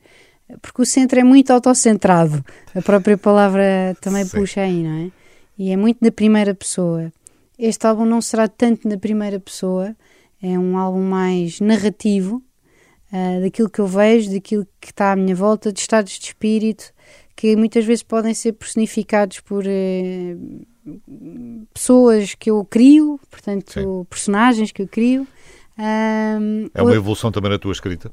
porque 0.63 0.83
o 0.83 0.87
centro 0.87 1.19
é 1.19 1.25
muito 1.25 1.53
autocentrado, 1.53 2.45
a 2.75 2.81
própria 2.81 3.19
palavra 3.19 3.97
também 4.01 4.25
Sim. 4.25 4.39
puxa 4.39 4.63
aí, 4.63 4.83
não 4.83 5.07
é? 5.07 5.11
E 5.59 5.71
é 5.71 5.77
muito 5.77 5.99
na 6.03 6.11
primeira 6.11 6.55
pessoa. 6.55 7.13
Este 7.59 7.87
álbum 7.87 8.05
não 8.05 8.21
será 8.21 8.49
tanto 8.49 8.89
na 8.89 8.97
primeira 8.99 9.41
pessoa, 9.41 9.95
é 10.43 10.59
um 10.59 10.77
álbum 10.77 11.03
mais 11.03 11.61
narrativo, 11.61 12.43
uh, 13.13 13.41
daquilo 13.43 13.69
que 13.69 13.81
eu 13.81 13.87
vejo, 13.87 14.33
daquilo 14.33 14.67
que 14.81 14.91
está 14.91 15.13
à 15.13 15.17
minha 15.17 15.35
volta, 15.35 15.73
de 15.73 15.81
estados 15.81 16.13
de 16.13 16.27
espírito, 16.27 16.93
que 17.35 17.55
muitas 17.57 17.85
vezes 17.85 18.03
podem 18.03 18.33
ser 18.33 18.53
personificados 18.53 19.41
por. 19.41 19.65
Uh, 19.65 20.67
pessoas 21.73 22.35
que 22.35 22.51
eu 22.51 22.65
crio, 22.65 23.21
portanto, 23.31 23.73
Sim. 23.73 24.07
personagens 24.09 24.73
que 24.73 24.83
eu 24.83 24.89
crio. 24.89 25.27
Um, 25.79 26.69
é 26.75 26.83
uma 26.83 26.95
evolução 26.95 27.31
também 27.31 27.51
na 27.51 27.59
tua 27.59 27.73
escrita? 27.73 28.11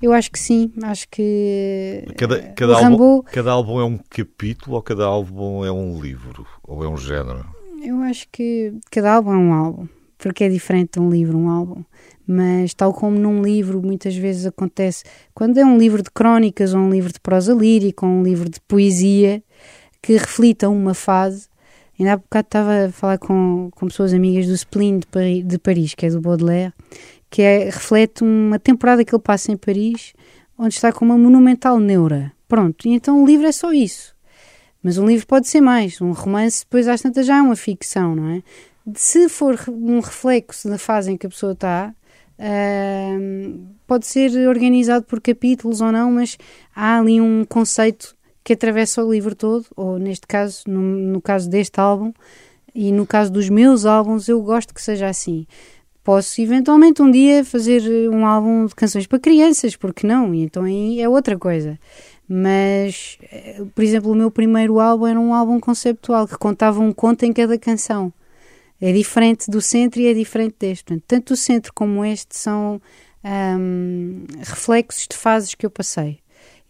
Eu 0.00 0.12
acho 0.12 0.30
que 0.30 0.38
sim, 0.38 0.72
acho 0.82 1.08
que 1.08 2.04
cada, 2.16 2.40
cada, 2.52 2.76
álbum, 2.76 2.90
Rambo, 2.90 3.22
cada 3.24 3.50
álbum 3.50 3.80
é 3.80 3.84
um 3.84 3.98
capítulo 3.98 4.76
ou 4.76 4.82
cada 4.82 5.04
álbum 5.04 5.64
é 5.64 5.72
um 5.72 6.00
livro 6.00 6.46
ou 6.62 6.84
é 6.84 6.88
um 6.88 6.96
género? 6.96 7.44
Eu 7.82 8.00
acho 8.02 8.28
que 8.30 8.74
cada 8.92 9.14
álbum 9.14 9.32
é 9.32 9.36
um 9.36 9.52
álbum, 9.52 9.88
porque 10.16 10.44
é 10.44 10.48
diferente 10.48 10.92
de 10.92 11.00
um 11.00 11.10
livro, 11.10 11.36
um 11.36 11.48
álbum. 11.48 11.82
Mas 12.24 12.74
tal 12.74 12.92
como 12.92 13.18
num 13.18 13.42
livro 13.42 13.82
muitas 13.82 14.14
vezes 14.14 14.46
acontece, 14.46 15.02
quando 15.34 15.58
é 15.58 15.64
um 15.64 15.76
livro 15.76 16.02
de 16.02 16.10
crónicas 16.10 16.74
ou 16.74 16.80
um 16.80 16.90
livro 16.90 17.12
de 17.12 17.18
prosa 17.18 17.52
lírica 17.52 18.06
ou 18.06 18.12
um 18.12 18.22
livro 18.22 18.48
de 18.48 18.60
poesia 18.60 19.42
que 20.00 20.12
reflita 20.12 20.68
uma 20.68 20.94
fase, 20.94 21.48
Ainda 21.98 22.12
há 22.12 22.16
bocado 22.16 22.46
estava 22.46 22.86
a 22.86 22.92
falar 22.92 23.18
com, 23.18 23.70
com 23.74 23.88
pessoas 23.88 24.14
amigas 24.14 24.46
do 24.46 24.54
Spleen 24.54 25.00
de, 25.00 25.06
Paris, 25.06 25.44
de 25.44 25.58
Paris, 25.58 25.94
que 25.94 26.06
é 26.06 26.10
do 26.10 26.20
Baudelaire, 26.20 26.72
que 27.28 27.42
é, 27.42 27.64
reflete 27.64 28.22
uma 28.22 28.58
temporada 28.58 29.04
que 29.04 29.14
ele 29.14 29.22
passa 29.22 29.50
em 29.50 29.56
Paris, 29.56 30.12
onde 30.56 30.74
está 30.74 30.92
com 30.92 31.04
uma 31.04 31.18
monumental 31.18 31.80
neura. 31.80 32.32
Pronto, 32.46 32.86
e 32.86 32.92
então 32.92 33.22
o 33.22 33.26
livro 33.26 33.46
é 33.46 33.52
só 33.52 33.72
isso. 33.72 34.14
Mas 34.82 34.96
um 34.96 35.06
livro 35.06 35.26
pode 35.26 35.48
ser 35.48 35.60
mais. 35.60 36.00
Um 36.00 36.12
romance, 36.12 36.64
depois 36.64 36.86
às 36.86 37.02
tantas, 37.02 37.26
já 37.26 37.38
é 37.38 37.42
uma 37.42 37.56
ficção, 37.56 38.14
não 38.14 38.28
é? 38.28 38.42
Se 38.94 39.28
for 39.28 39.58
um 39.68 40.00
reflexo 40.00 40.68
da 40.68 40.78
fase 40.78 41.12
em 41.12 41.16
que 41.16 41.26
a 41.26 41.30
pessoa 41.30 41.52
está, 41.52 41.92
uh, 42.38 43.60
pode 43.86 44.06
ser 44.06 44.48
organizado 44.48 45.04
por 45.04 45.20
capítulos 45.20 45.80
ou 45.80 45.92
não, 45.92 46.12
mas 46.12 46.38
há 46.74 46.98
ali 46.98 47.20
um 47.20 47.44
conceito 47.44 48.16
que 48.48 48.54
atravessa 48.54 49.04
o 49.04 49.12
livro 49.12 49.34
todo, 49.34 49.66
ou 49.76 49.98
neste 49.98 50.26
caso, 50.26 50.62
no, 50.66 50.80
no 50.80 51.20
caso 51.20 51.50
deste 51.50 51.78
álbum, 51.78 52.14
e 52.74 52.90
no 52.90 53.06
caso 53.06 53.30
dos 53.30 53.50
meus 53.50 53.84
álbuns, 53.84 54.26
eu 54.26 54.40
gosto 54.40 54.72
que 54.72 54.80
seja 54.80 55.06
assim. 55.06 55.46
Posso 56.02 56.40
eventualmente 56.40 57.02
um 57.02 57.10
dia 57.10 57.44
fazer 57.44 58.08
um 58.08 58.24
álbum 58.24 58.64
de 58.64 58.74
canções 58.74 59.06
para 59.06 59.18
crianças, 59.18 59.76
porque 59.76 60.06
não? 60.06 60.34
E 60.34 60.44
então 60.44 60.62
aí 60.62 60.98
é 60.98 61.06
outra 61.06 61.38
coisa. 61.38 61.78
Mas, 62.26 63.18
eh, 63.30 63.62
por 63.74 63.84
exemplo, 63.84 64.12
o 64.12 64.14
meu 64.14 64.30
primeiro 64.30 64.80
álbum 64.80 65.06
era 65.06 65.20
um 65.20 65.34
álbum 65.34 65.60
conceptual 65.60 66.26
que 66.26 66.38
contava 66.38 66.80
um 66.80 66.90
conto 66.90 67.24
em 67.24 67.34
cada 67.34 67.58
canção. 67.58 68.10
É 68.80 68.90
diferente 68.94 69.50
do 69.50 69.60
centro 69.60 70.00
e 70.00 70.06
é 70.06 70.14
diferente 70.14 70.56
deste. 70.58 70.84
Portanto, 70.84 71.04
tanto 71.06 71.34
o 71.34 71.36
centro 71.36 71.70
como 71.74 72.02
este 72.02 72.34
são 72.34 72.80
um, 73.22 74.24
reflexos 74.38 75.06
de 75.06 75.18
fases 75.18 75.54
que 75.54 75.66
eu 75.66 75.70
passei 75.70 76.20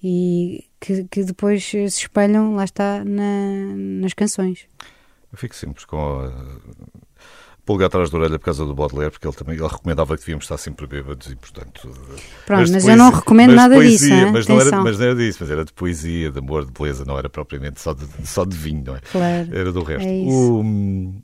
e 0.03 0.68
que, 0.81 1.05
que 1.05 1.25
depois 1.25 1.65
se 1.65 1.85
espelham, 1.87 2.55
lá 2.55 2.65
está, 2.65 3.05
na, 3.05 3.75
nas 3.77 4.15
canções. 4.15 4.67
Eu 5.31 5.39
fico 5.39 5.55
simples 5.55 5.85
com 5.85 6.21
a 6.21 6.33
pulga 7.69 7.85
atrás 7.85 8.09
da 8.09 8.17
orelha 8.17 8.39
por 8.39 8.47
causa 8.47 8.65
do 8.65 8.75
Baudelaire, 8.75 9.11
porque 9.11 9.29
ele 9.29 9.37
também 9.37 9.55
ele 9.55 9.69
recomendava 9.69 10.15
que 10.15 10.23
devíamos 10.23 10.47
estar 10.47 10.57
sempre 10.57 10.87
bêbados 10.87 11.31
e, 11.31 11.37
portanto. 11.37 11.83
Pronto, 12.47 12.61
mas, 12.61 12.71
mas 12.71 12.71
poesia, 12.71 12.93
eu 12.93 12.97
não 12.97 13.11
recomendo 13.11 13.55
nada 13.55 13.75
poesia, 13.75 14.17
disso. 14.17 14.33
Mas 14.33 14.47
não, 14.47 14.59
era, 14.59 14.81
mas 14.81 14.99
não 14.99 15.05
era 15.05 15.15
disso, 15.15 15.39
mas 15.43 15.51
era 15.51 15.65
de 15.67 15.73
poesia, 15.75 16.31
de 16.31 16.39
amor, 16.39 16.65
de 16.65 16.73
beleza, 16.73 17.05
não 17.05 17.19
era 17.19 17.29
propriamente 17.29 17.79
só 17.79 17.93
de, 17.93 18.07
só 18.25 18.47
de 18.47 18.57
vinho, 18.57 18.85
não 18.87 18.97
é? 18.97 19.01
Claro. 19.01 19.49
Era 19.53 19.71
do 19.71 19.83
resto. 19.83 20.09
É 20.09 20.13
o, 20.13 21.15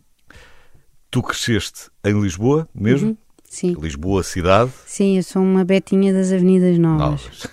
tu 1.11 1.23
cresceste 1.23 1.89
em 2.05 2.21
Lisboa 2.21 2.69
mesmo? 2.75 3.11
Uhum. 3.11 3.17
Sim. 3.49 3.77
Lisboa, 3.81 4.23
cidade? 4.23 4.71
Sim, 4.85 5.17
eu 5.17 5.23
sou 5.23 5.41
uma 5.41 5.65
betinha 5.65 6.13
das 6.13 6.31
Avenidas 6.31 6.77
Novas. 6.77 7.23
Novas. 7.23 7.47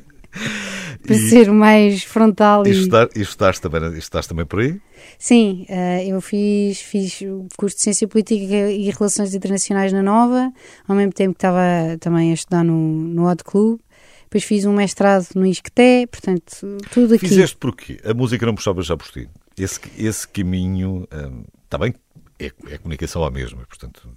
Para 1.02 1.16
e, 1.16 1.30
ser 1.30 1.50
mais 1.50 2.04
frontal. 2.04 2.66
E, 2.66 2.70
e... 2.70 2.72
Estás, 2.72 3.08
e 3.16 3.20
estás, 3.20 3.58
também, 3.58 3.98
estás 3.98 4.26
também 4.26 4.46
por 4.46 4.60
aí? 4.60 4.80
Sim, 5.18 5.66
uh, 5.68 6.08
eu 6.08 6.20
fiz, 6.20 6.80
fiz 6.80 7.20
o 7.22 7.46
curso 7.56 7.76
de 7.76 7.82
Ciência 7.82 8.06
Política 8.06 8.70
e 8.70 8.90
Relações 8.90 9.34
Internacionais 9.34 9.92
na 9.92 10.02
Nova, 10.02 10.52
ao 10.86 10.94
mesmo 10.94 11.12
tempo 11.12 11.34
que 11.34 11.38
estava 11.38 11.96
também 12.00 12.30
a 12.30 12.34
estudar 12.34 12.64
no, 12.64 12.74
no 12.74 13.26
Odd 13.26 13.42
Club. 13.44 13.80
Depois 14.24 14.44
fiz 14.44 14.64
um 14.64 14.72
mestrado 14.72 15.26
no 15.34 15.44
ISCTE, 15.44 16.06
portanto, 16.10 16.78
tudo 16.92 17.14
aqui. 17.14 17.26
Fizeste 17.26 17.56
porquê? 17.56 17.98
A 18.04 18.14
música 18.14 18.46
não 18.46 18.54
puxava 18.54 18.80
já 18.80 18.96
por 18.96 19.08
ti? 19.08 19.28
Esse, 19.58 19.80
esse 19.98 20.28
caminho, 20.28 21.08
um, 21.12 21.44
também 21.68 21.94
é, 22.38 22.46
é 22.68 22.78
comunicação 22.78 23.24
à 23.24 23.30
mesma, 23.30 23.66
portanto, 23.66 24.08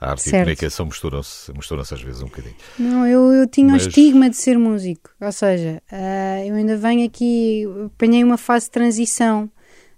a 0.00 0.10
arte 0.10 0.22
certo. 0.22 0.34
e 0.34 0.36
a 0.36 0.40
comunicação 0.40 0.86
misturam-se 0.86 1.52
misturam 1.52 1.82
às 1.82 2.02
vezes 2.02 2.22
um 2.22 2.26
bocadinho. 2.26 2.54
Não, 2.78 3.06
eu, 3.06 3.32
eu 3.32 3.46
tinha 3.48 3.72
Mas... 3.72 3.86
o 3.86 3.88
estigma 3.88 4.30
de 4.30 4.36
ser 4.36 4.56
músico, 4.58 5.10
ou 5.20 5.32
seja, 5.32 5.82
uh, 5.90 6.46
eu 6.46 6.54
ainda 6.54 6.76
venho 6.76 7.04
aqui, 7.06 7.64
apanhei 7.86 8.22
uma 8.22 8.38
fase 8.38 8.66
de 8.66 8.70
transição 8.70 9.50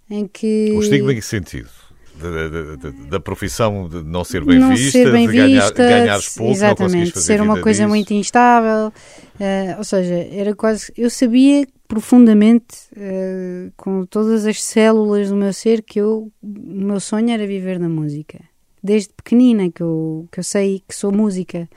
em 0.08 0.26
que. 0.26 0.72
O 0.72 0.80
estigma 0.80 1.12
em 1.12 1.16
que 1.16 1.22
sentido? 1.22 1.68
Da, 2.16 2.48
da, 2.48 2.90
da, 3.08 3.20
profissão 3.20 3.88
de 3.88 4.02
não 4.02 4.22
ser 4.24 4.44
bem 4.44 4.58
não 4.58 4.74
vista, 4.74 4.90
ser 4.90 5.10
bem 5.10 5.26
de 5.26 5.36
ganhar, 5.38 5.62
vista, 5.62 5.82
ganhar 5.82 6.20
pouco, 6.36 6.52
exatamente, 6.52 7.18
ser 7.18 7.40
uma 7.40 7.62
coisa 7.62 7.84
disso. 7.84 7.88
muito 7.88 8.12
instável, 8.12 8.88
uh, 8.88 9.78
ou 9.78 9.84
seja, 9.84 10.28
era 10.30 10.54
quase, 10.54 10.92
eu 10.98 11.08
sabia 11.08 11.66
profundamente, 11.88 12.76
uh, 12.92 13.72
com 13.74 14.04
todas 14.04 14.44
as 14.44 14.62
células 14.62 15.30
do 15.30 15.36
meu 15.36 15.52
ser, 15.54 15.82
que 15.82 15.98
eu, 15.98 16.30
o 16.42 16.84
meu 16.84 17.00
sonho 17.00 17.30
era 17.30 17.46
viver 17.46 17.78
na 17.78 17.88
música. 17.88 18.49
Desde 18.82 19.12
pequenina 19.12 19.70
que 19.70 19.82
eu, 19.82 20.28
que 20.32 20.40
eu 20.40 20.44
sei 20.44 20.82
que 20.86 20.94
sou 20.94 21.12
música, 21.12 21.68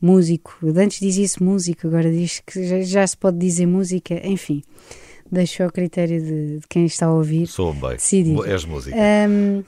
músico. 0.00 0.58
Antes 0.76 1.00
dizia-se 1.00 1.42
músico, 1.42 1.86
agora 1.86 2.10
diz 2.10 2.40
que 2.40 2.66
já, 2.66 2.80
já, 2.80 3.06
se 3.06 3.16
pode 3.16 3.38
dizer 3.38 3.66
música, 3.66 4.20
enfim. 4.26 4.62
Deixo 5.30 5.62
ao 5.62 5.70
critério 5.70 6.20
de, 6.22 6.58
de 6.58 6.66
quem 6.68 6.86
está 6.86 7.06
a 7.06 7.12
ouvir. 7.12 7.46
Sou 7.46 7.74
bem. 7.74 7.96
Decidir. 7.96 8.36
És 8.46 8.64
música. 8.64 8.96
Um, 8.96 9.62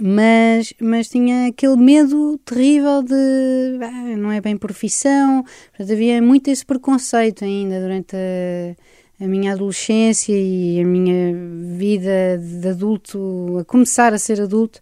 mas, 0.00 0.72
mas 0.80 1.08
tinha 1.08 1.48
aquele 1.48 1.76
medo 1.76 2.38
terrível 2.44 3.02
de 3.02 3.78
ah, 3.82 4.16
não 4.16 4.30
é 4.30 4.40
bem 4.40 4.56
profissão, 4.56 5.42
portanto, 5.70 5.92
havia 5.92 6.22
muito 6.22 6.48
esse 6.48 6.64
preconceito 6.64 7.44
ainda 7.44 7.80
durante 7.80 8.14
a, 8.14 8.76
a 9.20 9.26
minha 9.26 9.52
adolescência 9.52 10.32
e 10.32 10.80
a 10.80 10.84
minha 10.84 11.34
vida 11.76 12.38
de 12.38 12.68
adulto, 12.68 13.58
a 13.60 13.64
começar 13.64 14.14
a 14.14 14.18
ser 14.18 14.40
adulto, 14.40 14.80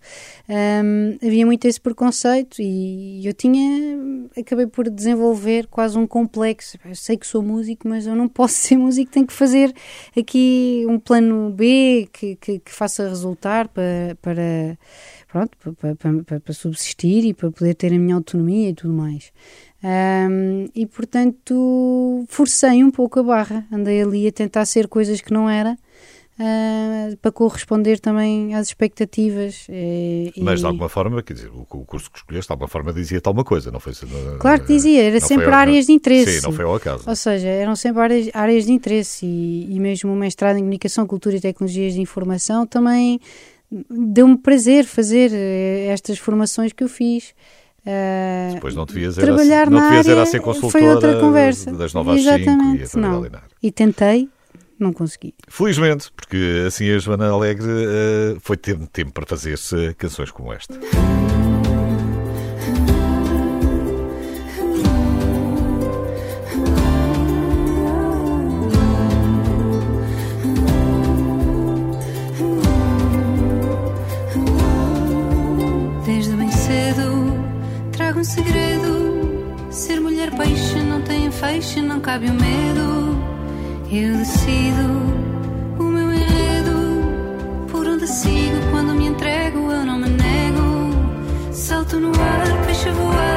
um, 0.48 1.16
havia 1.26 1.46
muito 1.46 1.64
esse 1.66 1.80
preconceito 1.80 2.60
e 2.60 3.26
eu 3.26 3.32
tinha, 3.32 3.98
acabei 4.38 4.66
por 4.66 4.90
desenvolver 4.90 5.66
quase 5.68 5.96
um 5.96 6.06
complexo. 6.06 6.78
Eu 6.84 6.94
sei 6.94 7.16
que 7.16 7.26
sou 7.26 7.42
músico, 7.42 7.88
mas 7.88 8.06
eu 8.06 8.14
não 8.14 8.28
posso 8.28 8.54
ser 8.60 8.76
músico, 8.76 9.10
tenho 9.10 9.26
que 9.26 9.32
fazer 9.32 9.72
aqui 10.16 10.84
um 10.88 10.98
plano 10.98 11.50
B 11.50 12.08
que, 12.12 12.36
que, 12.36 12.58
que 12.58 12.72
faça 12.72 13.08
resultar 13.08 13.68
para, 13.68 14.16
para 14.20 14.78
pronto, 15.28 15.56
para, 15.76 15.94
para, 15.96 16.40
para, 16.40 16.54
subsistir 16.54 17.24
e 17.24 17.34
para 17.34 17.50
poder 17.50 17.74
ter 17.74 17.92
a 17.92 17.98
minha 17.98 18.14
autonomia 18.14 18.70
e 18.70 18.74
tudo 18.74 18.92
mais. 18.92 19.32
Um, 19.82 20.68
e 20.74 20.86
portanto 20.86 22.24
forcei 22.28 22.82
um 22.82 22.90
pouco 22.90 23.20
a 23.20 23.22
barra, 23.22 23.66
andei 23.70 24.02
ali 24.02 24.26
a 24.26 24.32
tentar 24.32 24.64
ser 24.64 24.88
coisas 24.88 25.20
que 25.20 25.32
não 25.32 25.48
era. 25.48 25.76
Uh, 26.38 27.16
para 27.16 27.32
corresponder 27.32 27.98
também 27.98 28.54
às 28.54 28.66
expectativas. 28.66 29.66
E, 29.70 30.34
Mas 30.36 30.60
de 30.60 30.66
alguma 30.66 30.86
forma, 30.86 31.22
quer 31.22 31.32
dizer, 31.32 31.48
o, 31.50 31.64
curso 31.64 32.10
que 32.10 32.18
escolheste 32.18 32.48
de 32.48 32.52
alguma 32.52 32.68
forma 32.68 32.92
dizia 32.92 33.22
tal 33.22 33.32
uma 33.32 33.42
coisa, 33.42 33.70
não 33.70 33.80
foi? 33.80 33.94
Claro 34.38 34.60
que 34.60 34.66
dizia, 34.66 35.04
era 35.04 35.18
sempre 35.18 35.46
áreas 35.46 35.86
de 35.86 35.92
interesse. 35.92 36.40
Sim, 36.40 36.46
não 36.46 36.52
foi 36.52 36.66
ao 36.66 36.74
acaso. 36.74 37.08
Ou 37.08 37.16
seja, 37.16 37.48
eram 37.48 37.74
sempre 37.74 38.02
áreas, 38.02 38.28
áreas 38.34 38.66
de 38.66 38.72
interesse 38.72 39.24
e, 39.24 39.74
e 39.74 39.80
mesmo 39.80 40.12
o 40.12 40.16
mestrado 40.16 40.56
em 40.56 40.60
Comunicação, 40.60 41.06
Cultura 41.06 41.36
e 41.36 41.40
Tecnologias 41.40 41.94
de 41.94 42.02
Informação 42.02 42.66
também 42.66 43.18
deu-me 43.90 44.36
prazer 44.36 44.84
fazer 44.84 45.30
eh, 45.32 45.86
estas 45.88 46.18
formações 46.18 46.72
que 46.72 46.84
eu 46.84 46.88
fiz. 46.88 47.34
Uh, 47.86 48.54
Depois 48.54 48.74
não 48.74 48.84
devias 48.84 49.14
trabalhar 49.14 49.62
era, 49.62 49.70
não 49.70 49.80
devias 49.80 50.08
era 50.08 50.22
a 50.22 50.26
ser 50.26 50.40
consultora 50.40 50.72
foi 50.72 50.88
outra 50.88 51.20
conversa. 51.20 51.70
das 51.72 51.94
novas 51.94 52.18
Exatamente, 52.18 52.88
5 52.88 52.98
e 52.98 53.00
não. 53.00 53.26
E 53.62 53.70
tentei, 53.70 54.28
não 54.76 54.92
consegui. 54.92 55.34
Felizmente, 55.48 56.10
porque 56.16 56.64
assim 56.66 56.90
a 56.90 56.98
Joana 56.98 57.28
Alegre 57.28 57.68
uh, 57.68 58.40
foi 58.40 58.56
ter 58.56 58.76
tempo 58.88 59.12
para 59.12 59.24
fazer 59.24 59.56
canções 59.96 60.32
como 60.32 60.52
esta. 60.52 60.74
Feixe, 81.56 81.80
não 81.80 82.00
cabe 82.00 82.26
o 82.26 82.34
medo. 82.34 83.16
Eu 83.90 84.18
decido 84.18 84.86
o 85.78 85.84
meu 85.84 86.12
enredo. 86.12 87.66
Por 87.70 87.86
onde 87.86 88.06
sigo 88.06 88.58
quando 88.70 88.94
me 88.94 89.06
entrego, 89.06 89.72
eu 89.72 89.84
não 89.86 89.98
me 89.98 90.08
nego. 90.08 91.52
Salto 91.52 91.98
no 91.98 92.10
ar, 92.10 92.66
peixe 92.66 92.90
voar, 92.90 93.35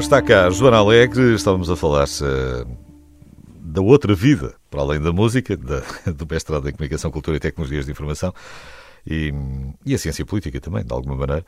está 0.00 0.22
cá 0.22 0.48
Joana 0.48 0.78
Alegre, 0.78 1.34
estávamos 1.34 1.70
a 1.70 1.76
falar 1.76 2.06
uh, 2.06 2.66
da 3.60 3.82
outra 3.82 4.14
vida, 4.14 4.54
para 4.70 4.80
além 4.80 4.98
da 4.98 5.12
música, 5.12 5.56
da, 5.56 5.82
do 6.12 6.26
mestrado 6.28 6.68
em 6.68 6.72
Comunicação, 6.72 7.10
Cultura 7.10 7.36
e 7.36 7.40
Tecnologias 7.40 7.84
de 7.84 7.92
Informação 7.92 8.32
e, 9.06 9.32
e 9.84 9.94
a 9.94 9.98
ciência 9.98 10.24
política 10.24 10.58
também, 10.58 10.84
de 10.84 10.92
alguma 10.92 11.14
maneira. 11.16 11.44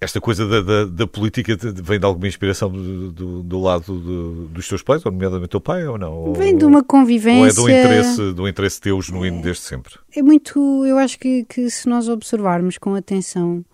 Esta 0.00 0.20
coisa 0.20 0.46
da, 0.46 0.60
da, 0.60 0.84
da, 0.84 1.06
política 1.06 1.56
vem 1.82 1.98
de 1.98 2.04
alguma 2.04 2.28
inspiração 2.28 2.70
do, 2.70 3.10
do, 3.10 3.42
do 3.42 3.60
lado 3.60 3.98
do, 3.98 4.48
dos 4.48 4.68
teus 4.68 4.82
pais, 4.82 5.04
ou 5.04 5.10
nomeadamente 5.10 5.48
teu 5.48 5.60
pai, 5.60 5.86
ou 5.86 5.98
não? 5.98 6.34
Vem 6.34 6.56
de 6.56 6.64
uma 6.64 6.84
convivência. 6.84 7.60
Ou 7.60 7.68
é 7.68 7.82
do 7.82 7.88
interesse, 7.88 8.32
do 8.32 8.48
interesse 8.48 8.80
teu 8.80 9.00
genuíno 9.00 9.42
desde 9.42 9.62
sempre? 9.62 9.94
É 10.14 10.22
muito. 10.22 10.84
Eu 10.84 10.98
acho 10.98 11.18
que, 11.18 11.44
que 11.44 11.68
se 11.70 11.88
nós 11.88 12.08
observarmos 12.08 12.78
com 12.78 12.94
atenção, 12.94 13.64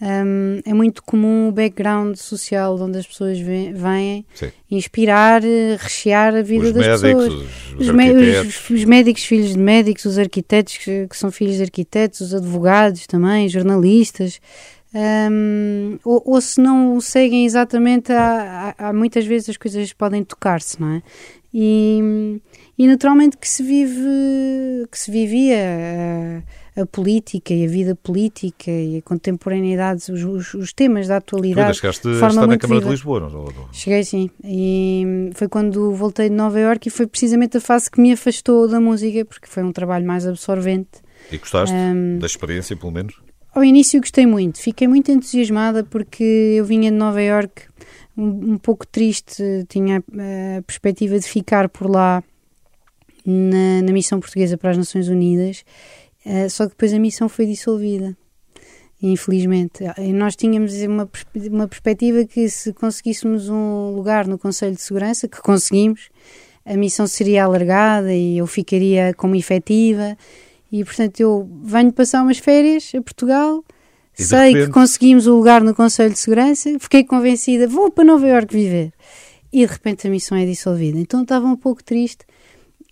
um, 0.00 0.60
é 0.64 0.72
muito 0.72 1.02
comum 1.02 1.48
o 1.48 1.52
background 1.52 2.16
social 2.16 2.76
de 2.76 2.82
onde 2.82 2.98
as 2.98 3.06
pessoas 3.06 3.38
vêm 3.38 4.24
inspirar, 4.70 5.42
rechear 5.78 6.34
a 6.34 6.40
vida 6.40 6.68
os 6.68 6.72
das 6.72 7.02
médicos, 7.02 7.24
pessoas. 7.24 7.42
Os, 7.72 7.80
os, 7.80 7.88
os, 7.88 8.70
os, 8.70 8.84
médicos, 8.84 9.24
filhos 9.24 9.50
de 9.50 9.58
médicos, 9.58 10.04
os 10.06 10.18
arquitetos, 10.18 10.78
que, 10.78 11.06
que, 11.06 11.16
são 11.16 11.30
filhos 11.30 11.56
de 11.56 11.62
arquitetos, 11.64 12.20
os 12.20 12.34
advogados 12.34 13.06
também, 13.06 13.46
jornalistas. 13.48 14.40
Um, 14.94 15.98
ou, 16.02 16.22
ou, 16.24 16.40
se 16.40 16.60
não 16.60 16.98
seguem 17.00 17.44
exatamente, 17.44 18.10
há, 18.10 18.74
há, 18.78 18.88
há 18.88 18.92
muitas 18.92 19.26
vezes 19.26 19.50
as 19.50 19.56
coisas 19.56 19.92
podem 19.92 20.24
tocar-se, 20.24 20.80
não 20.80 20.94
é? 20.94 21.02
E, 21.52 22.40
e 22.78 22.86
naturalmente 22.86 23.36
que 23.36 23.48
se 23.48 23.62
vive, 23.62 24.86
que 24.90 24.98
se 24.98 25.10
vivia 25.10 25.58
a, 25.58 26.42
a, 26.76 26.86
política 26.86 27.52
e 27.54 27.64
a 27.64 27.68
vida 27.68 27.94
política 27.94 28.70
e 28.70 28.98
a 28.98 29.02
contemporaneidade, 29.02 30.10
os, 30.12 30.24
os, 30.24 30.54
os 30.54 30.72
temas 30.72 31.08
da 31.08 31.16
atualidade. 31.16 31.72
Tu 31.72 31.80
chegaste 31.80 32.08
a 32.08 32.12
estar 32.12 32.46
na 32.46 32.58
Câmara 32.58 32.80
viva. 32.80 32.80
de 32.80 32.90
Lisboa, 32.90 33.20
não, 33.20 33.44
não? 33.44 33.72
Cheguei 33.72 34.04
sim, 34.04 34.30
e 34.44 35.30
foi 35.34 35.48
quando 35.48 35.92
voltei 35.94 36.28
de 36.28 36.34
Nova 36.34 36.58
Iorque 36.58 36.88
e 36.88 36.90
foi 36.90 37.06
precisamente 37.06 37.56
a 37.56 37.60
fase 37.60 37.90
que 37.90 38.00
me 38.00 38.12
afastou 38.12 38.68
da 38.68 38.80
música, 38.80 39.24
porque 39.24 39.46
foi 39.46 39.62
um 39.62 39.72
trabalho 39.72 40.06
mais 40.06 40.26
absorvente. 40.26 41.00
E 41.30 41.38
gostaste 41.38 41.74
um, 41.74 42.18
da 42.18 42.26
experiência, 42.26 42.76
pelo 42.76 42.92
menos? 42.92 43.14
Ao 43.54 43.64
início 43.64 44.00
gostei 44.00 44.26
muito, 44.26 44.60
fiquei 44.60 44.86
muito 44.86 45.10
entusiasmada 45.10 45.82
porque 45.82 46.22
eu 46.56 46.64
vinha 46.64 46.90
de 46.90 46.96
Nova 46.96 47.20
Iorque 47.20 47.62
um, 48.16 48.52
um 48.52 48.58
pouco 48.58 48.86
triste, 48.86 49.42
tinha 49.68 49.98
a 49.98 50.62
perspectiva 50.62 51.18
de 51.18 51.26
ficar 51.26 51.68
por 51.68 51.90
lá 51.90 52.22
na, 53.24 53.82
na 53.82 53.92
missão 53.92 54.20
portuguesa 54.20 54.56
para 54.56 54.70
as 54.70 54.76
Nações 54.76 55.08
Unidas, 55.08 55.64
uh, 56.24 56.50
só 56.50 56.64
que 56.64 56.70
depois 56.70 56.92
a 56.92 56.98
missão 56.98 57.28
foi 57.28 57.46
dissolvida. 57.46 58.16
Infelizmente, 59.02 59.82
e 59.96 60.12
nós 60.12 60.36
tínhamos 60.36 60.74
uma, 60.82 61.08
uma 61.50 61.66
perspectiva 61.66 62.22
que 62.26 62.50
se 62.50 62.70
conseguíssemos 62.74 63.48
um 63.48 63.94
lugar 63.94 64.26
no 64.26 64.38
Conselho 64.38 64.74
de 64.74 64.82
Segurança, 64.82 65.26
que 65.26 65.40
conseguimos, 65.40 66.10
a 66.66 66.76
missão 66.76 67.06
seria 67.06 67.44
alargada 67.44 68.12
e 68.12 68.36
eu 68.36 68.46
ficaria 68.46 69.14
como 69.14 69.34
efetiva. 69.34 70.18
E 70.70 70.84
portanto, 70.84 71.18
eu 71.18 71.48
venho 71.62 71.90
passar 71.92 72.22
umas 72.22 72.36
férias 72.36 72.92
a 72.94 73.00
Portugal, 73.00 73.64
sei 74.12 74.48
repente... 74.48 74.66
que 74.66 74.72
conseguimos 74.72 75.26
o 75.26 75.34
lugar 75.34 75.62
no 75.62 75.74
Conselho 75.74 76.12
de 76.12 76.18
Segurança, 76.18 76.70
fiquei 76.78 77.02
convencida, 77.02 77.66
vou 77.66 77.90
para 77.90 78.04
Nova 78.04 78.28
Iorque 78.28 78.54
viver. 78.54 78.92
E 79.50 79.66
de 79.66 79.72
repente 79.72 80.06
a 80.06 80.10
missão 80.10 80.36
é 80.36 80.44
dissolvida. 80.44 80.98
Então 80.98 81.22
estava 81.22 81.46
um 81.46 81.56
pouco 81.56 81.82
triste 81.82 82.26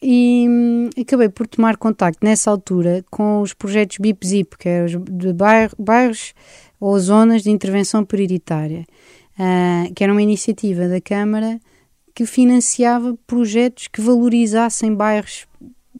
e 0.02 0.46
hum, 0.48 0.90
acabei 1.00 1.28
por 1.28 1.46
tomar 1.46 1.76
contacto 1.76 2.24
nessa 2.24 2.50
altura 2.50 3.04
com 3.10 3.40
os 3.40 3.52
projetos 3.52 3.98
BIP-ZIP, 3.98 4.56
que 4.56 4.68
é 4.68 4.86
de 4.86 5.32
bairros, 5.32 5.74
bairros 5.78 6.34
ou 6.80 6.98
zonas 6.98 7.42
de 7.42 7.50
intervenção 7.50 8.04
prioritária, 8.04 8.86
uh, 9.38 9.92
que 9.94 10.04
era 10.04 10.12
uma 10.12 10.22
iniciativa 10.22 10.88
da 10.88 11.00
Câmara 11.00 11.60
que 12.14 12.26
financiava 12.26 13.16
projetos 13.26 13.86
que 13.86 14.00
valorizassem 14.00 14.94
bairros, 14.94 15.46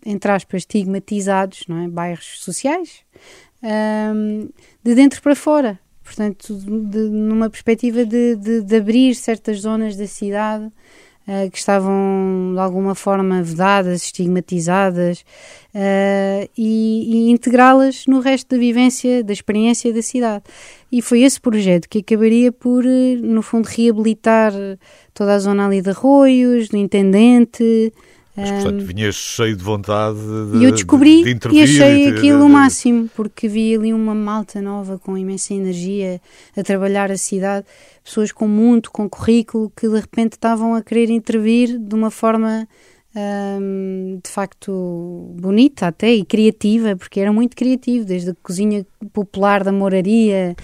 entre 0.04 0.30
aspas, 0.32 0.62
estigmatizados, 0.62 1.64
não 1.68 1.84
é? 1.84 1.88
bairros 1.88 2.40
sociais, 2.40 3.04
um, 3.62 4.48
de 4.82 4.94
dentro 4.94 5.22
para 5.22 5.36
fora. 5.36 5.78
Portanto, 6.02 6.54
de, 6.54 6.98
numa 7.08 7.50
perspectiva 7.50 8.04
de, 8.04 8.34
de, 8.34 8.62
de 8.62 8.76
abrir 8.76 9.14
certas 9.14 9.60
zonas 9.60 9.94
da 9.94 10.06
cidade 10.06 10.72
uh, 11.28 11.50
que 11.50 11.58
estavam 11.58 12.52
de 12.54 12.58
alguma 12.58 12.94
forma 12.94 13.42
vedadas, 13.42 14.02
estigmatizadas 14.04 15.20
uh, 15.74 16.48
e, 16.56 17.26
e 17.26 17.30
integrá-las 17.30 18.06
no 18.06 18.20
resto 18.20 18.48
da 18.50 18.58
vivência, 18.58 19.22
da 19.22 19.32
experiência 19.32 19.92
da 19.92 20.02
cidade. 20.02 20.44
E 20.90 21.02
foi 21.02 21.22
esse 21.22 21.38
projeto 21.38 21.88
que 21.88 21.98
acabaria 21.98 22.50
por, 22.50 22.86
eh, 22.86 23.16
no 23.20 23.42
fundo, 23.42 23.66
reabilitar 23.66 24.52
toda 25.12 25.34
a 25.34 25.38
zona 25.38 25.66
ali 25.66 25.82
de 25.82 25.90
Arroios, 25.90 26.70
do 26.70 26.78
Intendente, 26.78 27.92
mas, 28.38 28.50
portanto, 28.50 28.84
vinhas 28.84 29.14
cheio 29.14 29.56
de 29.56 29.64
vontade 29.64 30.18
de, 30.18 30.58
e 30.58 30.64
eu 30.64 30.70
descobri 30.70 31.24
de, 31.24 31.34
de 31.34 31.48
e 31.56 31.62
achei 31.62 32.08
aquilo 32.08 32.44
o 32.44 32.48
máximo, 32.48 33.10
porque 33.16 33.48
vi 33.48 33.74
ali 33.74 33.92
uma 33.92 34.14
malta 34.14 34.62
nova 34.62 34.98
com 34.98 35.18
imensa 35.18 35.52
energia 35.54 36.20
a 36.56 36.62
trabalhar 36.62 37.10
a 37.10 37.16
cidade, 37.16 37.66
pessoas 38.04 38.30
com 38.30 38.46
muito, 38.46 38.90
com 38.90 39.08
currículo, 39.08 39.72
que 39.76 39.88
de 39.88 39.96
repente 39.96 40.32
estavam 40.34 40.74
a 40.74 40.82
querer 40.82 41.10
intervir 41.10 41.78
de 41.78 41.94
uma 41.94 42.10
forma 42.10 42.68
de 44.22 44.30
facto 44.30 45.34
bonita 45.40 45.88
até 45.88 46.12
e 46.12 46.24
criativa, 46.24 46.94
porque 46.94 47.20
era 47.20 47.32
muito 47.32 47.56
criativo, 47.56 48.04
desde 48.04 48.30
a 48.30 48.34
cozinha 48.42 48.86
popular 49.12 49.64
da 49.64 49.72
moraria, 49.72 50.54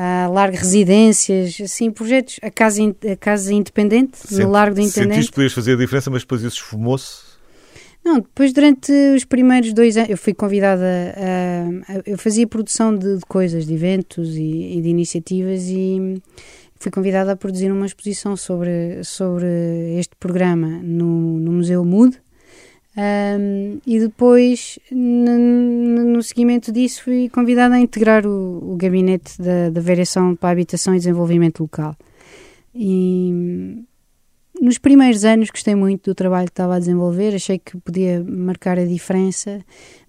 a 0.00 0.28
largo 0.28 0.56
residências, 0.56 1.60
assim, 1.60 1.90
projetos, 1.90 2.38
a 2.40 2.52
casa, 2.52 2.80
a 2.84 3.16
casa 3.16 3.52
independente, 3.52 4.32
no 4.32 4.48
Largo 4.48 4.76
do 4.76 4.80
Intendente. 4.80 5.14
Sentiste 5.14 5.32
que 5.32 5.34
podias 5.34 5.52
fazer 5.52 5.72
a 5.72 5.76
diferença, 5.76 6.08
mas 6.08 6.22
depois 6.22 6.40
isso 6.40 6.58
esfumou-se? 6.58 7.26
Não, 8.04 8.20
depois 8.20 8.52
durante 8.52 8.92
os 9.16 9.24
primeiros 9.24 9.72
dois 9.72 9.96
anos 9.96 10.10
eu 10.10 10.16
fui 10.16 10.32
convidada 10.32 10.84
a, 11.16 11.94
a 11.94 12.02
eu 12.06 12.16
fazia 12.16 12.46
produção 12.46 12.94
de, 12.96 13.16
de, 13.16 13.26
coisas, 13.26 13.66
de 13.66 13.74
eventos 13.74 14.36
e, 14.36 14.78
e, 14.78 14.80
de 14.80 14.88
iniciativas 14.88 15.64
e 15.64 16.22
fui 16.78 16.92
convidada 16.92 17.32
a 17.32 17.36
produzir 17.36 17.72
uma 17.72 17.84
exposição 17.84 18.36
sobre, 18.36 19.02
sobre 19.02 19.48
este 19.98 20.14
programa 20.14 20.78
no, 20.80 21.40
no 21.40 21.50
Museu 21.50 21.84
Mood 21.84 22.16
um, 22.98 23.78
e 23.86 24.00
depois, 24.00 24.76
no, 24.90 26.20
seguimento 26.20 26.72
disso, 26.72 27.04
fui 27.04 27.28
convidada 27.28 27.76
a 27.76 27.78
integrar 27.78 28.26
o, 28.26 28.72
o 28.72 28.76
gabinete 28.76 29.40
da, 29.40 29.70
da 29.70 29.80
Variação 29.80 30.34
para 30.34 30.48
a 30.48 30.52
Habitação 30.52 30.94
e 30.94 30.98
Desenvolvimento 30.98 31.60
Local. 31.60 31.96
E 32.74 33.84
nos 34.60 34.78
primeiros 34.78 35.24
anos 35.24 35.50
gostei 35.50 35.76
muito 35.76 36.10
do 36.10 36.14
trabalho 36.14 36.46
que 36.46 36.52
estava 36.52 36.74
a 36.74 36.78
desenvolver, 36.80 37.36
achei 37.36 37.60
que 37.60 37.76
podia 37.78 38.24
marcar 38.24 38.78
a 38.80 38.84
diferença, 38.84 39.60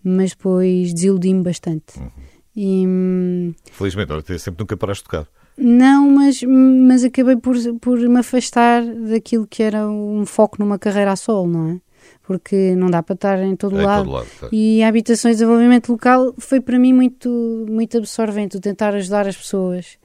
mas 0.03 0.31
depois 0.31 0.91
desiludi-me 0.91 1.43
bastante. 1.43 1.99
Uhum. 1.99 2.09
E, 2.55 3.53
Felizmente, 3.71 4.39
sempre 4.39 4.63
nunca 4.63 4.75
paraste 4.75 5.03
de 5.03 5.09
tocar. 5.11 5.27
Não, 5.55 6.09
mas, 6.09 6.41
mas 6.41 7.03
acabei 7.03 7.35
por, 7.35 7.55
por 7.79 7.99
me 7.99 8.19
afastar 8.19 8.83
daquilo 8.83 9.45
que 9.45 9.61
era 9.61 9.87
um 9.87 10.25
foco 10.25 10.57
numa 10.57 10.79
carreira 10.79 11.11
a 11.11 11.15
solo, 11.15 11.47
não 11.47 11.69
é? 11.69 11.88
Porque 12.29 12.75
não 12.75 12.91
dá 12.91 13.01
para 13.01 13.15
estar 13.15 13.39
em 13.41 13.55
todo 13.55 13.81
é 13.81 13.83
lado. 13.83 14.03
Todo 14.03 14.13
lado 14.13 14.27
tá. 14.39 14.49
E 14.51 14.83
a 14.83 14.87
habitações 14.87 15.35
de 15.35 15.39
desenvolvimento 15.39 15.91
local 15.91 16.31
foi 16.37 16.61
para 16.61 16.77
mim 16.77 16.93
muito, 16.93 17.65
muito 17.67 17.97
absorvente, 17.97 18.55
o 18.55 18.59
tentar 18.59 18.93
ajudar 18.93 19.27
as 19.27 19.35
pessoas 19.35 19.97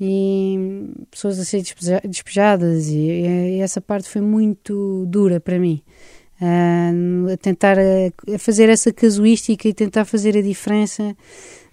e 0.00 0.88
pessoas 1.10 1.38
a 1.38 1.44
ser 1.44 1.62
despejadas 2.02 2.88
e, 2.88 2.96
e 2.96 3.60
essa 3.60 3.78
parte 3.78 4.08
foi 4.08 4.22
muito 4.22 5.04
dura 5.06 5.38
para 5.38 5.58
mim. 5.58 5.82
Uh, 6.40 7.30
a 7.30 7.36
tentar 7.36 7.78
a, 7.78 8.34
a 8.34 8.38
fazer 8.38 8.70
essa 8.70 8.90
casuística 8.90 9.68
e 9.68 9.74
tentar 9.74 10.06
fazer 10.06 10.34
a 10.34 10.40
diferença 10.40 11.14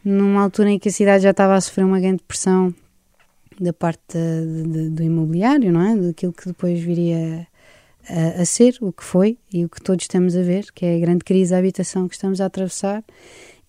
numa 0.03 0.43
altura 0.43 0.71
em 0.71 0.79
que 0.79 0.89
a 0.89 0.91
cidade 0.91 1.23
já 1.23 1.31
estava 1.31 1.55
a 1.55 1.61
sofrer 1.61 1.85
uma 1.85 2.01
grande 2.01 2.23
pressão 2.27 2.75
da 3.57 3.71
parte 3.71 4.17
de, 4.17 4.63
de, 4.63 4.89
do 4.89 5.01
imobiliário, 5.01 5.71
não 5.71 5.81
é? 5.81 5.95
Daquilo 5.95 6.33
que 6.33 6.47
depois 6.47 6.77
viria 6.77 7.47
a, 8.09 8.41
a, 8.41 8.45
ser 8.45 8.77
o 8.81 8.91
que 8.91 9.03
foi 9.03 9.37
e 9.51 9.65
o 9.65 9.69
que 9.69 9.81
todos 9.81 10.03
estamos 10.03 10.35
a 10.35 10.41
ver, 10.41 10.71
que 10.73 10.85
é 10.85 10.95
a 10.95 10.99
grande 10.99 11.23
crise 11.23 11.51
da 11.51 11.57
habitação 11.57 12.07
que 12.07 12.15
estamos 12.15 12.41
a 12.41 12.45
atravessar. 12.45 13.03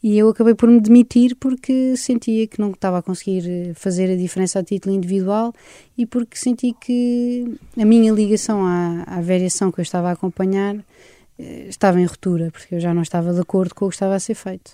E 0.02 0.18
eu 0.18 0.28
acabei 0.28 0.54
por 0.54 0.68
me 0.68 0.80
demitir 0.80 1.34
porque 1.36 1.96
sentia 1.96 2.46
que 2.46 2.60
não 2.60 2.72
estava 2.72 2.98
a 2.98 3.02
conseguir 3.02 3.48
eh, 3.48 3.72
fazer 3.74 4.12
a 4.12 4.16
diferença 4.16 4.58
a 4.58 4.62
título 4.62 4.94
individual 4.94 5.54
e 5.96 6.04
porque 6.04 6.36
senti 6.36 6.74
que 6.78 7.56
a 7.80 7.86
minha 7.86 8.12
ligação 8.12 8.66
à, 8.66 9.02
à 9.06 9.22
variação 9.22 9.72
que 9.72 9.80
eu 9.80 9.82
estava 9.82 10.10
a 10.10 10.12
acompanhar 10.12 10.76
eh, 11.38 11.66
estava 11.68 11.98
em 11.98 12.04
ruptura, 12.04 12.50
porque 12.50 12.74
eu 12.74 12.80
já 12.80 12.92
não 12.92 13.00
estava 13.00 13.32
de 13.32 13.40
acordo 13.40 13.74
com 13.74 13.86
o 13.86 13.88
que 13.88 13.94
estava 13.94 14.14
a 14.14 14.20
ser 14.20 14.34
feito. 14.34 14.72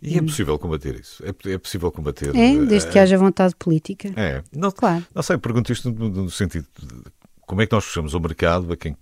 E 0.00 0.16
é 0.16 0.22
possível 0.22 0.56
combater 0.58 0.94
isso? 0.94 1.24
É, 1.24 1.52
é 1.52 1.58
possível 1.58 1.90
combater? 1.90 2.34
É, 2.36 2.64
desde 2.64 2.88
que 2.88 2.98
haja 3.00 3.18
vontade 3.18 3.56
política. 3.56 4.12
É. 4.16 4.42
Não, 4.52 4.70
claro. 4.70 5.04
Não 5.12 5.22
sei, 5.22 5.38
pergunto 5.38 5.72
isto 5.72 5.90
no, 5.90 6.08
no 6.08 6.30
sentido 6.30 6.66
de 6.78 7.02
como 7.48 7.62
é 7.62 7.66
que 7.66 7.72
nós 7.74 7.86
fechamos 7.86 8.12
o 8.12 8.20
mercado 8.20 8.72
a 8.72 8.76
quem 8.76 8.94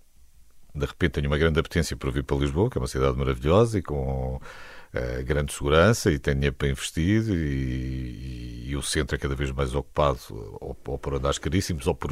de 0.73 0.87
repente 0.87 1.13
tem 1.13 1.27
uma 1.27 1.37
grande 1.37 1.59
apetência 1.59 1.97
por 1.97 2.13
vir 2.13 2.23
para 2.23 2.37
Lisboa, 2.37 2.71
que 2.71 2.79
é 2.79 2.81
uma 2.81 2.87
cidade 2.87 3.19
maravilhosa 3.19 3.79
e 3.79 3.83
com 3.83 4.37
uh, 4.37 5.25
grande 5.25 5.53
segurança 5.53 6.13
e 6.13 6.19
tem 6.19 6.35
dinheiro 6.35 6.55
para 6.55 6.69
investir 6.69 7.25
e, 7.29 7.33
e, 7.33 8.65
e, 8.69 8.77
o 8.77 8.83
centro 8.83 9.17
é 9.17 9.19
cada 9.19 9.35
vez 9.35 9.51
mais 9.51 9.75
ocupado 9.75 10.19
ou, 10.61 10.77
ou 10.87 10.99
por 10.99 11.15
andares 11.15 11.39
caríssimos 11.39 11.87
ou 11.87 11.95
por 11.95 12.11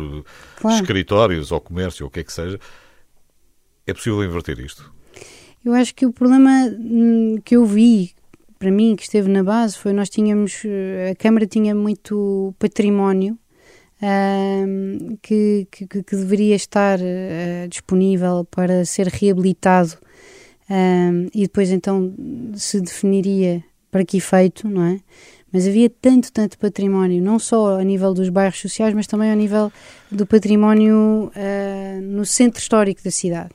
claro. 0.57 0.77
escritórios 0.77 1.53
ou 1.53 1.61
comércio 1.61 2.05
ou 2.05 2.09
o 2.09 2.11
que 2.11 2.21
é 2.21 2.25
que 2.25 2.33
seja. 2.33 2.59
É 3.87 3.93
possível 3.93 4.25
inverter 4.25 4.59
isto? 4.59 4.93
Eu 5.65 5.73
acho 5.73 5.95
que 5.95 6.05
o 6.05 6.13
problema 6.13 6.67
hum, 6.67 7.37
que 7.45 7.55
eu 7.55 7.65
vi, 7.65 8.13
para 8.59 8.71
mim, 8.71 8.97
que 8.97 9.03
esteve 9.03 9.29
na 9.29 9.43
base, 9.45 9.79
foi 9.79 9.93
nós 9.93 10.09
tínhamos, 10.09 10.63
eh, 10.65 11.11
a 11.13 11.15
Câmara 11.15 11.47
tinha 11.47 11.75
muito 11.75 12.55
património 12.59 13.39
uh, 14.05 15.19
que, 15.23 15.67
que, 15.71 15.87
que, 15.87 16.17
deveria 16.17 16.55
estar 16.55 16.99
uh, 17.01 17.69
disponível 17.69 18.45
para 18.51 18.85
ser 18.85 19.09
reabilitado 19.09 19.97
uh, 20.71 21.31
e 21.35 21.43
depois 21.43 21.71
então 21.71 22.15
se 22.55 22.81
definiria 22.81 23.65
para 23.91 24.05
que 24.05 24.19
efeito, 24.19 24.69
não 24.69 24.85
é? 24.85 25.01
Mas 25.53 25.69
havia 25.69 25.89
tanto, 25.89 26.33
tanto 26.33 26.59
património, 26.59 27.23
não 27.23 27.39
só 27.39 27.79
a 27.79 27.85
nível 27.85 28.13
dos 28.13 28.29
bairros 28.29 28.61
sociais, 28.61 28.93
mas 28.93 29.07
também 29.07 29.31
ao 29.31 29.37
nível 29.37 29.71
do 30.11 30.27
património 30.27 31.31
ah, 31.37 32.01
no 32.03 32.27
centro 32.27 32.61
histórico 32.61 33.05
da 33.05 33.11
cidade. 33.13 33.51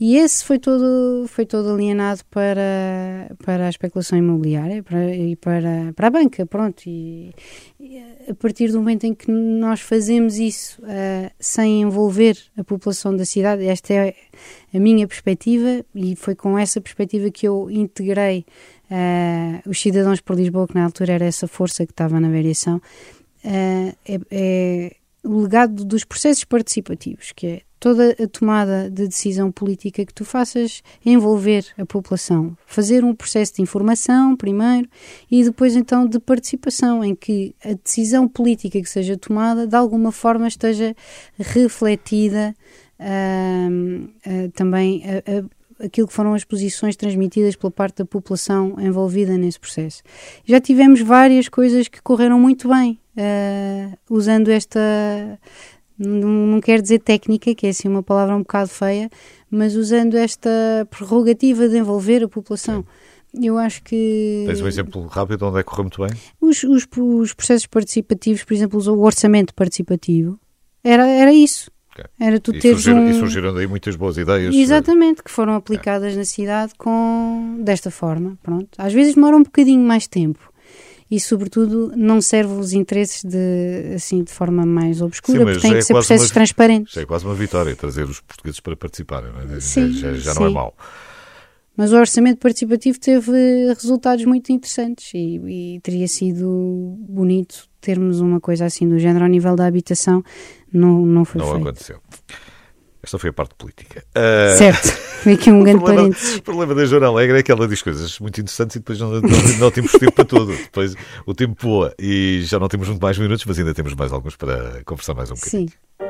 E 0.00 0.16
esse 0.16 0.42
foi 0.42 0.58
todo, 0.58 1.26
foi 1.28 1.44
todo 1.44 1.74
alienado 1.74 2.24
para, 2.30 3.30
para 3.44 3.66
a 3.66 3.68
especulação 3.68 4.18
imobiliária 4.18 4.82
para, 4.82 5.14
e 5.14 5.36
para, 5.36 5.92
para 5.94 6.06
a 6.06 6.10
banca, 6.10 6.46
pronto. 6.46 6.84
E, 6.86 7.34
e, 7.78 7.98
a 8.26 8.34
partir 8.34 8.72
do 8.72 8.78
momento 8.78 9.04
em 9.04 9.12
que 9.12 9.30
nós 9.30 9.82
fazemos 9.82 10.38
isso 10.38 10.80
uh, 10.80 11.30
sem 11.38 11.82
envolver 11.82 12.38
a 12.56 12.64
população 12.64 13.14
da 13.14 13.26
cidade, 13.26 13.66
esta 13.66 13.92
é 13.92 14.14
a 14.72 14.80
minha 14.80 15.06
perspectiva 15.06 15.84
e 15.94 16.16
foi 16.16 16.34
com 16.34 16.58
essa 16.58 16.80
perspectiva 16.80 17.30
que 17.30 17.46
eu 17.46 17.70
integrei 17.70 18.46
uh, 18.90 19.68
os 19.68 19.78
cidadãos 19.78 20.22
por 20.22 20.34
Lisboa, 20.34 20.66
que 20.66 20.76
na 20.76 20.84
altura 20.86 21.12
era 21.12 21.26
essa 21.26 21.46
força 21.46 21.84
que 21.84 21.92
estava 21.92 22.18
na 22.18 22.30
variação, 22.30 22.78
uh, 22.78 23.96
é, 24.06 24.20
é 24.30 24.96
o 25.22 25.42
legado 25.42 25.84
dos 25.84 26.04
processos 26.04 26.44
participativos, 26.44 27.32
que 27.32 27.46
é 27.46 27.62
toda 27.80 28.14
a 28.22 28.28
tomada 28.28 28.90
de 28.90 29.08
decisão 29.08 29.50
política 29.50 30.04
que 30.04 30.12
tu 30.12 30.22
faças 30.22 30.82
envolver 31.04 31.64
a 31.78 31.86
população, 31.86 32.54
fazer 32.66 33.02
um 33.02 33.14
processo 33.14 33.54
de 33.54 33.62
informação 33.62 34.36
primeiro 34.36 34.86
e 35.30 35.42
depois 35.42 35.74
então 35.74 36.06
de 36.06 36.20
participação 36.20 37.02
em 37.02 37.14
que 37.14 37.54
a 37.64 37.72
decisão 37.72 38.28
política 38.28 38.78
que 38.80 38.88
seja 38.88 39.16
tomada 39.16 39.66
de 39.66 39.74
alguma 39.74 40.12
forma 40.12 40.46
esteja 40.46 40.94
refletida 41.38 42.54
uh, 43.00 44.04
uh, 44.04 44.50
também 44.50 45.02
a, 45.06 45.82
a, 45.82 45.86
aquilo 45.86 46.06
que 46.06 46.12
foram 46.12 46.34
as 46.34 46.44
posições 46.44 46.96
transmitidas 46.96 47.56
pela 47.56 47.70
parte 47.70 47.96
da 47.96 48.04
população 48.04 48.76
envolvida 48.78 49.38
nesse 49.38 49.58
processo. 49.58 50.02
Já 50.44 50.60
tivemos 50.60 51.00
várias 51.00 51.48
coisas 51.48 51.88
que 51.88 52.02
correram 52.02 52.38
muito 52.38 52.68
bem 52.68 53.00
uh, 53.16 53.96
usando 54.10 54.48
esta 54.50 54.80
não, 56.00 56.28
não 56.28 56.60
quero 56.60 56.80
dizer 56.80 57.00
técnica, 57.00 57.54
que 57.54 57.66
é 57.66 57.70
assim 57.70 57.88
uma 57.88 58.02
palavra 58.02 58.34
um 58.34 58.40
bocado 58.40 58.70
feia, 58.70 59.10
mas 59.50 59.76
usando 59.76 60.14
esta 60.14 60.50
prerrogativa 60.88 61.68
de 61.68 61.76
envolver 61.76 62.24
a 62.24 62.28
população. 62.28 62.82
Sim. 63.34 63.46
Eu 63.46 63.58
acho 63.58 63.82
que. 63.82 64.44
Tens 64.46 64.60
um 64.60 64.66
exemplo 64.66 65.06
rápido 65.06 65.46
onde 65.46 65.60
é 65.60 65.62
que 65.62 65.68
correu 65.68 65.84
muito 65.84 66.04
bem? 66.04 66.10
Os, 66.40 66.64
os, 66.64 66.86
os, 66.96 67.34
processos 67.34 67.66
participativos, 67.66 68.42
por 68.42 68.54
exemplo, 68.54 68.80
o 68.80 69.04
orçamento 69.04 69.54
participativo, 69.54 70.40
era, 70.82 71.06
era 71.06 71.32
isso. 71.32 71.70
Okay. 71.92 72.04
Era 72.18 72.40
tu 72.40 72.54
e, 72.54 72.58
teres 72.58 72.82
surgiram, 72.82 73.04
um... 73.04 73.10
e 73.10 73.14
surgiram 73.14 73.54
daí 73.54 73.66
muitas 73.66 73.94
boas 73.94 74.16
ideias. 74.16 74.54
Exatamente, 74.54 75.22
que 75.22 75.30
foram 75.30 75.54
aplicadas 75.54 76.16
na 76.16 76.24
cidade 76.24 76.72
com 76.76 77.60
desta 77.62 77.90
forma. 77.90 78.38
Pronto. 78.42 78.68
Às 78.78 78.92
vezes 78.92 79.14
demora 79.14 79.36
um 79.36 79.42
bocadinho 79.42 79.86
mais 79.86 80.08
tempo, 80.08 80.49
e, 81.10 81.18
sobretudo, 81.18 81.92
não 81.96 82.20
serve 82.20 82.52
os 82.54 82.72
interesses 82.72 83.24
de, 83.24 83.94
assim, 83.94 84.22
de 84.22 84.32
forma 84.32 84.64
mais 84.64 85.02
obscura, 85.02 85.38
sim, 85.40 85.44
porque 85.44 85.60
tem 85.60 85.72
é 85.72 85.74
que 85.74 85.82
ser 85.82 85.92
processos 85.92 86.28
uma, 86.28 86.34
transparentes. 86.34 86.96
é 86.96 87.04
quase 87.04 87.24
uma 87.24 87.34
vitória 87.34 87.74
trazer 87.74 88.04
os 88.04 88.20
portugueses 88.20 88.60
para 88.60 88.76
participarem, 88.76 89.30
é? 89.56 89.60
Sim, 89.60 89.92
já, 89.92 90.12
já 90.14 90.34
não 90.34 90.46
é 90.46 90.50
mau. 90.50 90.74
Mas 91.76 91.92
o 91.92 91.96
orçamento 91.96 92.38
participativo 92.38 93.00
teve 93.00 93.32
resultados 93.68 94.24
muito 94.24 94.52
interessantes 94.52 95.12
e, 95.14 95.76
e, 95.76 95.80
teria 95.80 96.06
sido 96.06 96.96
bonito 97.00 97.68
termos 97.80 98.20
uma 98.20 98.38
coisa 98.38 98.66
assim 98.66 98.88
do 98.88 98.98
género 98.98 99.24
ao 99.24 99.30
nível 99.30 99.56
da 99.56 99.66
habitação. 99.66 100.22
Não, 100.72 101.04
não 101.06 101.24
foi 101.24 101.40
Não 101.40 101.48
feito. 101.48 101.62
aconteceu. 101.62 102.00
Esta 103.02 103.18
foi 103.18 103.30
a 103.30 103.32
parte 103.32 103.54
política. 103.54 104.04
Uh... 104.10 104.56
Certo, 104.56 104.88
foi 105.22 105.32
aqui 105.32 105.50
um 105.50 105.62
grande 105.64 105.82
parênteses. 105.82 106.36
O 106.36 106.42
problema 106.42 106.74
da 106.74 106.84
Joana 106.84 107.06
Alegre 107.06 107.38
é 107.38 107.42
que 107.42 107.50
ela 107.50 107.66
diz 107.66 107.82
coisas 107.82 108.18
muito 108.18 108.40
interessantes 108.40 108.76
e 108.76 108.78
depois 108.78 108.98
não, 109.00 109.10
não, 109.10 109.20
não 109.58 109.70
temos 109.70 109.92
tempo 109.92 110.12
para 110.12 110.24
tudo. 110.24 110.52
Depois 110.52 110.94
o 111.24 111.34
tempo 111.34 111.56
voa 111.58 111.94
e 111.98 112.42
já 112.44 112.58
não 112.58 112.68
temos 112.68 112.88
muito 112.88 113.00
mais 113.00 113.16
minutos, 113.18 113.44
mas 113.46 113.58
ainda 113.58 113.72
temos 113.72 113.94
mais 113.94 114.12
alguns 114.12 114.36
para 114.36 114.82
conversar 114.84 115.14
mais 115.14 115.30
um 115.30 115.34
bocadinho. 115.34 115.68
Sim. 115.68 116.09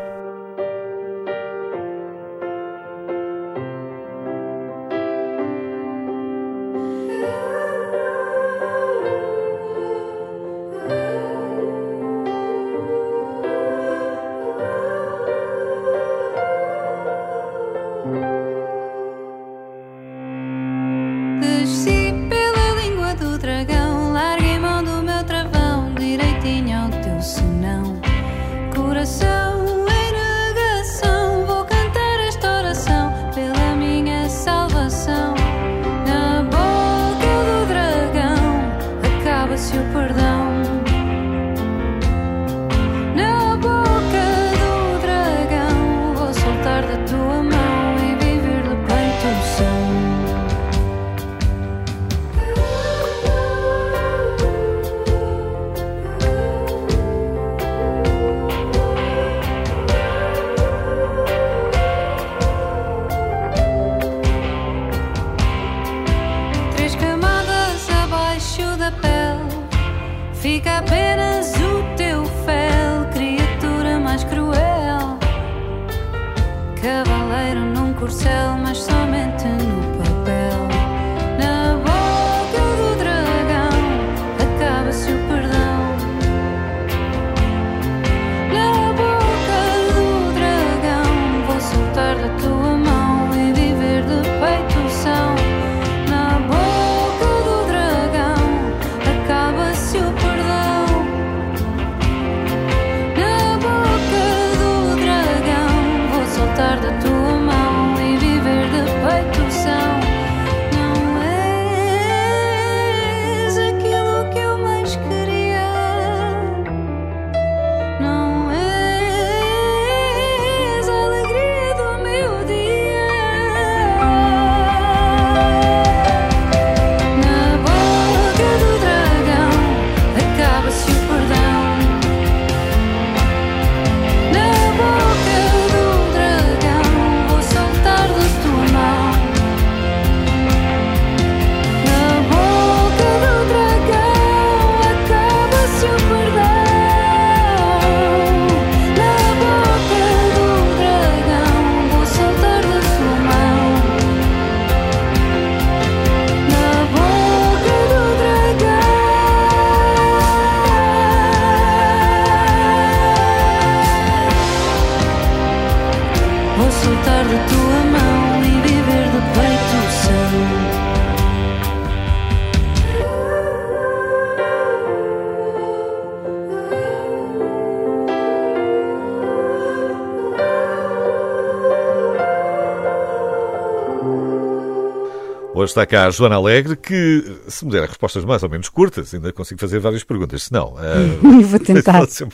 Está 185.70 185.86
cá 185.86 186.06
a 186.06 186.10
Joana 186.10 186.36
Alegre, 186.36 186.76
que, 186.76 187.40
se 187.48 187.64
me 187.64 187.70
der 187.70 187.88
respostas 187.88 188.24
mais 188.24 188.42
ou 188.42 188.48
menos 188.48 188.68
curtas, 188.68 189.14
ainda 189.14 189.32
consigo 189.32 189.60
fazer 189.60 189.78
várias 189.78 190.04
perguntas. 190.04 190.44
Se 190.44 190.52
não, 190.52 190.74
uh, 190.74 191.42
vou 191.46 191.60
tentar. 191.60 192.06
Ser, 192.10 192.28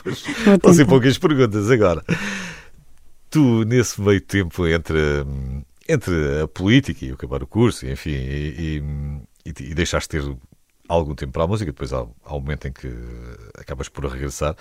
ser 0.73 0.85
poucas 0.85 1.17
perguntas 1.17 1.69
agora. 1.69 2.03
Tu, 3.29 3.63
nesse 3.65 4.01
meio 4.01 4.21
tempo 4.21 4.65
entre, 4.67 4.97
entre 5.87 6.41
a 6.41 6.47
política 6.47 7.05
e 7.05 7.11
acabar 7.11 7.43
o 7.43 7.47
curso, 7.47 7.85
enfim, 7.85 8.11
e, 8.11 8.81
e, 9.45 9.49
e 9.49 9.73
deixaste 9.73 10.09
ter 10.09 10.23
algum 10.87 11.13
tempo 11.13 11.33
para 11.33 11.43
a 11.43 11.47
música, 11.47 11.71
depois 11.71 11.93
há, 11.93 12.05
há 12.25 12.35
um 12.35 12.39
momento 12.39 12.67
em 12.67 12.71
que 12.71 12.91
acabas 13.57 13.89
por 13.89 14.05
regressar. 14.05 14.55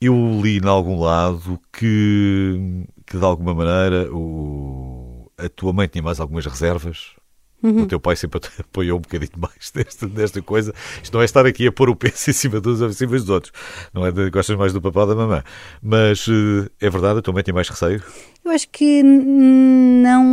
Eu 0.00 0.14
li 0.40 0.58
em 0.58 0.68
algum 0.68 1.00
lado 1.00 1.60
que, 1.72 2.84
que 3.04 3.18
de 3.18 3.24
alguma 3.24 3.52
maneira, 3.52 4.08
o, 4.12 5.30
a 5.36 5.48
tua 5.48 5.72
mãe 5.72 5.88
tinha 5.88 6.02
mais 6.02 6.20
algumas 6.20 6.46
reservas 6.46 7.17
Uhum. 7.62 7.82
O 7.82 7.86
teu 7.86 7.98
pai 7.98 8.14
sempre 8.14 8.40
apoiou 8.58 8.98
um 8.98 9.00
bocadinho 9.00 9.32
mais 9.36 9.70
desta, 9.74 10.06
desta 10.06 10.42
coisa. 10.42 10.72
Isto 11.02 11.14
não 11.14 11.22
é 11.22 11.24
estar 11.24 11.46
aqui 11.46 11.66
a 11.66 11.72
pôr 11.72 11.90
o 11.90 11.96
peso 11.96 12.30
em 12.30 12.32
cima 12.32 12.60
dos 12.60 12.80
em 12.80 12.92
cima 12.92 13.12
dos 13.12 13.28
outros. 13.28 13.52
Não 13.92 14.06
é 14.06 14.12
de, 14.12 14.30
gostas 14.30 14.56
mais 14.56 14.72
do 14.72 14.80
papá 14.80 15.02
ou 15.02 15.06
da 15.08 15.14
mamã. 15.14 15.42
Mas 15.82 16.26
uh, 16.28 16.70
é 16.80 16.88
verdade, 16.88 17.18
a 17.18 17.22
tua 17.22 17.34
mãe 17.34 17.42
tem 17.42 17.54
mais 17.54 17.68
receio? 17.68 18.02
Eu 18.44 18.50
acho 18.52 18.68
que 18.70 19.02
não 19.02 20.24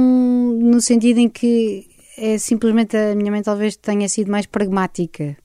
no 0.62 0.80
sentido 0.80 1.20
em 1.20 1.30
que 1.30 1.88
é 2.18 2.38
simplesmente 2.38 2.96
a 2.96 3.16
minha 3.16 3.32
mãe 3.32 3.42
talvez 3.42 3.76
tenha 3.76 4.08
sido 4.08 4.32
mais 4.32 4.46
pragmática. 4.46 5.36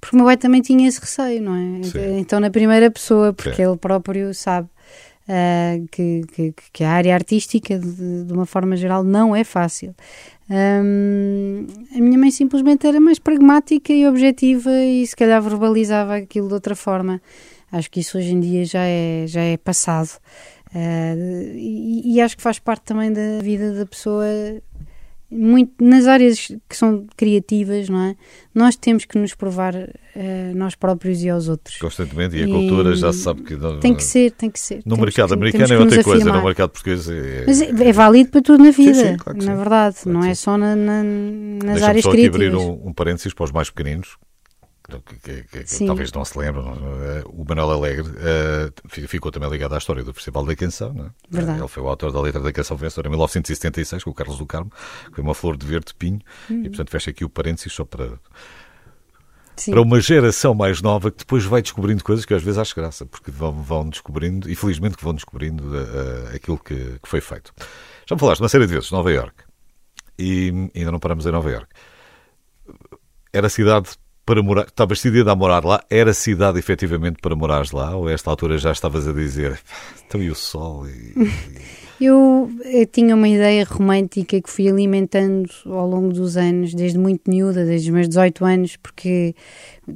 Porque 0.00 0.14
o 0.14 0.18
meu 0.18 0.26
pai 0.26 0.36
também 0.36 0.60
tinha 0.60 0.86
esse 0.86 1.00
receio, 1.00 1.42
não 1.42 1.54
é? 1.56 1.82
Sim. 1.82 2.18
Então, 2.18 2.38
na 2.38 2.50
primeira 2.50 2.90
pessoa, 2.90 3.32
porque 3.32 3.54
Sim. 3.54 3.62
ele 3.62 3.76
próprio 3.76 4.32
sabe 4.34 4.68
uh, 5.28 5.86
que, 5.90 6.22
que, 6.32 6.54
que, 6.72 6.84
a 6.84 6.90
área 6.90 7.14
artística, 7.14 7.78
de, 7.78 8.24
de, 8.24 8.32
uma 8.32 8.46
forma 8.46 8.76
geral, 8.76 9.02
não 9.02 9.34
é 9.34 9.44
fácil. 9.44 9.94
Um, 10.48 11.66
a 11.94 12.00
minha 12.00 12.18
mãe 12.18 12.30
simplesmente 12.30 12.86
era 12.86 13.00
mais 13.00 13.18
pragmática 13.18 13.92
e 13.92 14.06
objetiva 14.06 14.70
e 14.70 15.06
se 15.06 15.16
calhar 15.16 15.42
verbalizava 15.42 16.16
aquilo 16.16 16.48
de 16.48 16.54
outra 16.54 16.76
forma. 16.76 17.20
Acho 17.70 17.90
que 17.90 18.00
isso 18.00 18.16
hoje 18.16 18.32
em 18.32 18.40
dia 18.40 18.64
já 18.64 18.84
é, 18.84 19.24
já 19.26 19.42
é 19.42 19.56
passado. 19.56 20.10
Uh, 20.74 21.54
e, 21.54 22.14
e, 22.14 22.20
acho 22.20 22.36
que 22.36 22.42
faz 22.42 22.58
parte 22.58 22.82
também 22.82 23.12
da 23.12 23.38
vida 23.40 23.72
da 23.72 23.86
pessoa 23.86 24.26
muito 25.36 25.72
nas 25.84 26.06
áreas 26.06 26.48
que 26.68 26.76
são 26.76 27.06
criativas, 27.16 27.88
não 27.88 28.00
é? 28.00 28.16
Nós 28.54 28.76
temos 28.76 29.04
que 29.04 29.18
nos 29.18 29.34
provar 29.34 29.74
uh, 29.74 29.88
nós 30.54 30.74
próprios 30.74 31.22
e 31.22 31.28
aos 31.28 31.48
outros. 31.48 31.76
Constantemente, 31.76 32.36
e 32.36 32.42
a 32.42 32.46
cultura 32.46 32.94
já 32.96 33.12
se 33.12 33.20
sabe 33.20 33.42
que. 33.42 33.54
Não, 33.56 33.78
tem 33.80 33.94
que 33.94 34.02
ser, 34.02 34.30
tem 34.32 34.50
que 34.50 34.58
ser. 34.58 34.82
No 34.84 34.96
mercado 34.96 35.28
que, 35.28 35.34
americano 35.34 35.74
é 35.74 35.78
outra 35.78 36.02
coisa, 36.02 36.32
no 36.32 36.42
mercado 36.42 36.70
português 36.70 37.08
é. 37.08 37.44
Mas 37.46 37.60
é, 37.60 37.68
é 37.68 37.92
válido 37.92 38.30
para 38.30 38.42
tudo 38.42 38.64
na 38.64 38.70
vida, 38.70 38.94
sim, 38.94 39.06
sim, 39.08 39.16
claro 39.16 39.38
na 39.38 39.44
sim. 39.44 39.56
verdade, 39.56 39.96
claro 40.02 40.18
não 40.18 40.26
é 40.26 40.34
só 40.34 40.56
na, 40.56 40.74
na, 40.74 41.02
nas 41.02 41.82
áreas 41.82 42.04
só 42.04 42.10
criativas. 42.10 42.40
Aqui 42.40 42.56
abrir 42.56 42.56
um, 42.56 42.88
um 42.88 42.92
parênteses 42.92 43.34
para 43.34 43.44
os 43.44 43.52
mais 43.52 43.70
pequeninos, 43.70 44.16
que, 44.86 45.42
que, 45.42 45.64
que 45.64 45.86
talvez 45.86 46.12
não 46.12 46.24
se 46.24 46.38
lembrem, 46.38 46.64
eh, 46.64 47.22
o 47.26 47.44
Manuel 47.44 47.72
Alegre 47.72 48.08
uh, 48.08 49.08
ficou 49.08 49.32
também 49.32 49.50
ligado 49.50 49.74
à 49.74 49.78
história 49.78 50.04
do 50.04 50.14
Festival 50.14 50.44
da 50.44 50.54
Canção. 50.54 50.92
Não 50.92 51.06
é? 51.06 51.10
Verdade. 51.28 51.58
Ele 51.58 51.68
foi 51.68 51.82
o 51.82 51.88
autor 51.88 52.12
da 52.12 52.20
letra 52.20 52.40
da 52.40 52.52
canção 52.52 52.76
vencedora 52.76 53.08
em 53.08 53.10
1976, 53.10 54.04
com 54.04 54.10
o 54.10 54.14
Carlos 54.14 54.38
do 54.38 54.46
Carmo, 54.46 54.70
que 55.06 55.14
foi 55.14 55.24
uma 55.24 55.34
flor 55.34 55.56
de 55.56 55.66
verde 55.66 55.92
pinho, 55.94 56.20
hum. 56.50 56.62
e 56.64 56.68
portanto 56.68 56.90
fecha 56.90 57.10
aqui 57.10 57.24
o 57.24 57.28
parênteses 57.28 57.72
só 57.72 57.84
para. 57.84 58.12
Sim. 59.56 59.70
Para 59.70 59.80
uma 59.80 59.98
geração 59.98 60.54
mais 60.54 60.82
nova 60.82 61.10
que 61.10 61.18
depois 61.18 61.42
vai 61.44 61.62
descobrindo 61.62 62.04
coisas 62.04 62.26
que 62.26 62.34
às 62.34 62.42
vezes 62.42 62.58
acho 62.58 62.76
graça, 62.76 63.06
porque 63.06 63.30
vão, 63.30 63.52
vão 63.52 63.88
descobrindo, 63.88 64.50
e 64.50 64.54
felizmente 64.54 64.98
que 64.98 65.02
vão 65.02 65.14
descobrindo 65.14 65.64
uh, 65.64 66.34
aquilo 66.34 66.58
que, 66.58 66.98
que 67.02 67.08
foi 67.08 67.22
feito. 67.22 67.54
Já 68.06 68.14
me 68.14 68.20
falaste 68.20 68.40
uma 68.42 68.50
série 68.50 68.66
de 68.66 68.74
vezes, 68.74 68.90
Nova 68.90 69.10
York, 69.10 69.34
e 70.18 70.70
ainda 70.74 70.92
não 70.92 70.98
paramos 70.98 71.24
em 71.24 71.32
Nova 71.32 71.50
York. 71.50 71.68
Era 73.32 73.46
a 73.46 73.50
cidade 73.50 73.96
para 74.26 74.42
morar, 74.42 74.64
estavas 74.64 74.98
decidida 74.98 75.30
a 75.30 75.36
morar 75.36 75.64
lá, 75.64 75.80
era 75.88 76.12
cidade 76.12 76.58
efetivamente 76.58 77.18
para 77.22 77.36
morares 77.36 77.70
lá? 77.70 77.94
Ou 77.94 78.08
a 78.08 78.12
esta 78.12 78.28
altura 78.28 78.58
já 78.58 78.72
estavas 78.72 79.06
a 79.06 79.12
dizer, 79.12 79.58
então 80.04 80.20
e 80.20 80.28
o 80.28 80.34
sol? 80.34 80.84
E, 80.88 81.14
eu, 82.04 82.50
eu, 82.64 82.86
tinha 82.86 83.14
uma 83.14 83.28
ideia 83.28 83.64
romântica 83.64 84.42
que 84.42 84.50
fui 84.50 84.68
alimentando 84.68 85.48
ao 85.66 85.88
longo 85.88 86.12
dos 86.12 86.36
anos, 86.36 86.74
desde 86.74 86.98
muito 86.98 87.30
miúda, 87.30 87.64
desde 87.64 87.88
os 87.88 87.94
meus 87.94 88.08
18 88.08 88.44
anos, 88.44 88.76
porque 88.76 89.32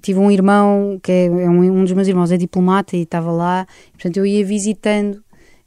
tive 0.01 0.21
um 0.21 0.31
irmão, 0.31 1.01
que 1.03 1.11
é, 1.11 1.27
é 1.27 1.51
um, 1.51 1.63
um 1.63 1.83
dos 1.83 1.93
meus 1.93 2.07
irmãos, 2.07 2.31
é 2.31 2.37
diplomata 2.37 2.97
e 2.97 3.03
estava 3.03 3.33
lá, 3.33 3.67
portanto 3.93 4.19
eu 4.19 4.25
ia 4.25 4.47
visitando 4.47 5.21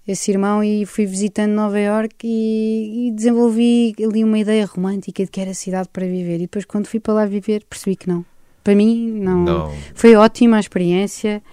esse 0.07 0.31
irmão 0.31 0.63
e 0.63 0.85
fui 0.85 1.05
visitando 1.05 1.51
Nova 1.51 1.79
York 1.79 2.15
e, 2.23 3.07
e, 3.07 3.11
desenvolvi 3.11 3.93
ali 4.01 4.23
uma 4.23 4.39
ideia 4.39 4.65
romântica 4.65 5.23
de 5.23 5.31
que 5.31 5.39
era 5.39 5.53
cidade 5.53 5.89
para 5.91 6.05
viver. 6.05 6.35
E 6.35 6.39
depois, 6.39 6.65
quando 6.65 6.87
fui 6.87 6.99
para 6.99 7.13
lá 7.13 7.25
viver, 7.25 7.63
percebi 7.69 7.95
que 7.95 8.09
não 8.09 8.25
para 8.63 8.75
mim 8.75 9.19
não, 9.19 9.43
não. 9.43 9.75
foi 9.93 10.15
ótima 10.15 10.57
a 10.57 10.59
experiência 10.59 11.43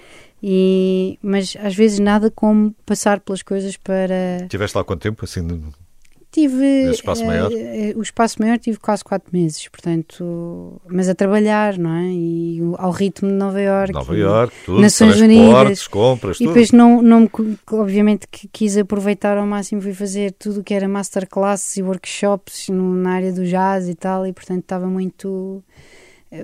e 0.43 1.19
mas 1.23 1.57
às 1.61 1.75
vezes 1.75 1.99
nada 1.99 2.31
como 2.31 2.75
passar 2.87 3.21
pelas 3.21 3.43
coisas 3.43 3.77
para 3.77 4.47
tiveste 4.49 4.77
lá 4.77 4.85
quanto 4.85 5.03
tempo 5.03 5.25
assim 5.25 5.47
tive 6.33 6.91
espaço 6.93 7.25
maior? 7.27 7.51
uh, 7.51 7.99
o 7.99 8.03
espaço 8.03 8.41
maior 8.41 8.57
tive 8.57 8.79
quase 8.79 9.03
quatro 9.03 9.29
meses 9.33 9.69
portanto 9.69 10.81
mas 10.89 11.09
a 11.09 11.15
trabalhar 11.15 11.77
não 11.77 11.95
é? 11.95 12.05
E 12.05 12.61
ao 12.79 12.91
ritmo 12.91 13.29
de 13.29 13.35
Nova 13.35 13.61
York 13.61 13.93
Nova 13.93 14.17
York 14.17 14.55
tudo, 14.65 14.81
Nações 14.81 15.21
Unidas. 15.21 15.87
compras 15.89 16.41
e 16.41 16.47
depois 16.47 16.71
não 16.71 17.03
não 17.03 17.21
me, 17.21 17.31
obviamente 17.73 18.27
que 18.31 18.49
quis 18.49 18.79
aproveitar 18.79 19.37
ao 19.37 19.47
máximo 19.47 19.83
fui 19.83 19.93
fazer 19.93 20.33
tudo 20.33 20.61
o 20.61 20.65
que 20.65 20.73
era 20.73 20.89
masterclasses 20.89 21.77
e 21.77 21.83
workshops 21.83 22.69
no, 22.69 22.95
na 22.95 23.11
área 23.15 23.33
do 23.33 23.45
jazz 23.45 23.89
e 23.89 23.95
tal 23.95 24.27
e 24.27 24.33
portanto 24.33 24.61
estava 24.61 24.87
muito 24.87 25.63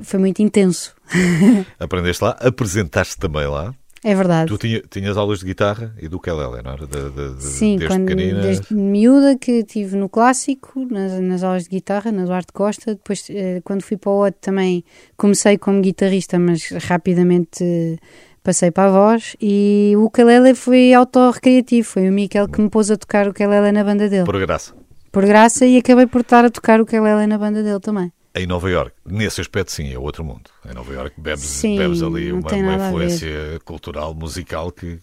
foi 0.03 0.19
muito 0.19 0.41
intenso. 0.43 0.95
Aprendeste 1.79 2.23
lá, 2.23 2.31
apresentaste 2.41 3.17
também 3.19 3.47
lá. 3.47 3.75
É 4.05 4.15
verdade. 4.15 4.49
Tu 4.49 4.59
tinha, 4.59 4.83
tinhas 4.89 5.17
aulas 5.17 5.41
de 5.41 5.47
guitarra 5.47 5.93
e 6.01 6.07
do 6.07 6.19
ukulele, 6.19 6.63
não 6.63 6.73
era? 6.73 6.87
De, 6.87 7.11
de, 7.11 7.35
de, 7.35 7.43
Sim, 7.43 7.77
desde 7.77 7.89
quando, 7.89 8.07
pequenina... 8.07 8.41
desde 8.41 8.73
miúda 8.73 9.37
que 9.37 9.65
tive 9.65 9.97
no 9.97 10.09
clássico, 10.09 10.87
nas, 10.89 11.19
nas 11.21 11.43
aulas 11.43 11.65
de 11.65 11.71
guitarra, 11.71 12.13
na 12.13 12.25
Duarte 12.25 12.53
Costa. 12.53 12.95
Depois, 12.95 13.27
eh, 13.31 13.61
quando 13.65 13.83
fui 13.83 13.97
para 13.97 14.11
o 14.11 14.15
outro 14.25 14.41
também 14.41 14.85
comecei 15.17 15.59
como 15.59 15.81
guitarrista, 15.81 16.39
mas 16.39 16.69
rapidamente 16.85 17.65
eh, 17.65 17.97
passei 18.45 18.71
para 18.71 18.89
a 18.89 18.93
voz. 18.93 19.35
E 19.41 19.95
o 19.97 20.05
ukulele 20.05 20.55
foi 20.55 20.95
autorrecreativo. 20.95 21.89
Foi 21.89 22.09
o 22.09 22.13
Miquel 22.13 22.47
que 22.49 22.61
me 22.61 22.71
pôs 22.71 22.91
a 22.93 22.97
tocar 22.97 23.27
o 23.27 23.31
ukulele 23.31 23.73
na 23.73 23.83
banda 23.83 24.09
dele. 24.09 24.25
Por 24.25 24.39
graça. 24.39 24.73
Por 25.11 25.27
graça 25.27 25.67
e 25.67 25.79
acabei 25.79 26.07
por 26.07 26.21
estar 26.21 26.45
a 26.45 26.51
tocar 26.51 26.79
o 26.79 26.85
ukulele 26.85 27.27
na 27.27 27.39
banda 27.39 27.61
dele 27.61 27.81
também 27.81 28.13
em 28.37 28.47
Nova 28.47 28.71
York, 28.71 28.93
nesse 29.05 29.41
aspecto, 29.41 29.73
sim, 29.73 29.93
é 29.93 29.99
outro 29.99 30.25
mundo. 30.25 30.51
Em 30.69 30.75
Nova 30.75 30.93
York 30.93 31.21
bebes, 31.21 31.45
sim, 31.45 31.77
bebes 31.77 32.03
ali 32.03 32.33
uma, 32.33 32.53
uma 32.53 32.75
influência 32.75 33.31
cultural, 33.65 34.15
musical 34.15 34.71
que. 34.71 34.99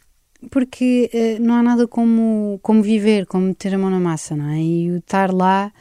Porque 0.51 1.09
uh, 1.13 1.41
não 1.41 1.55
há 1.55 1.63
nada 1.63 1.87
como, 1.87 2.59
como 2.61 2.83
viver, 2.83 3.25
como 3.25 3.47
meter 3.47 3.73
a 3.73 3.77
mão 3.77 3.89
na 3.89 3.99
massa, 3.99 4.35
não 4.35 4.49
é? 4.49 4.59
E 4.59 4.91
o 4.91 4.97
estar 4.97 5.33
lá 5.33 5.71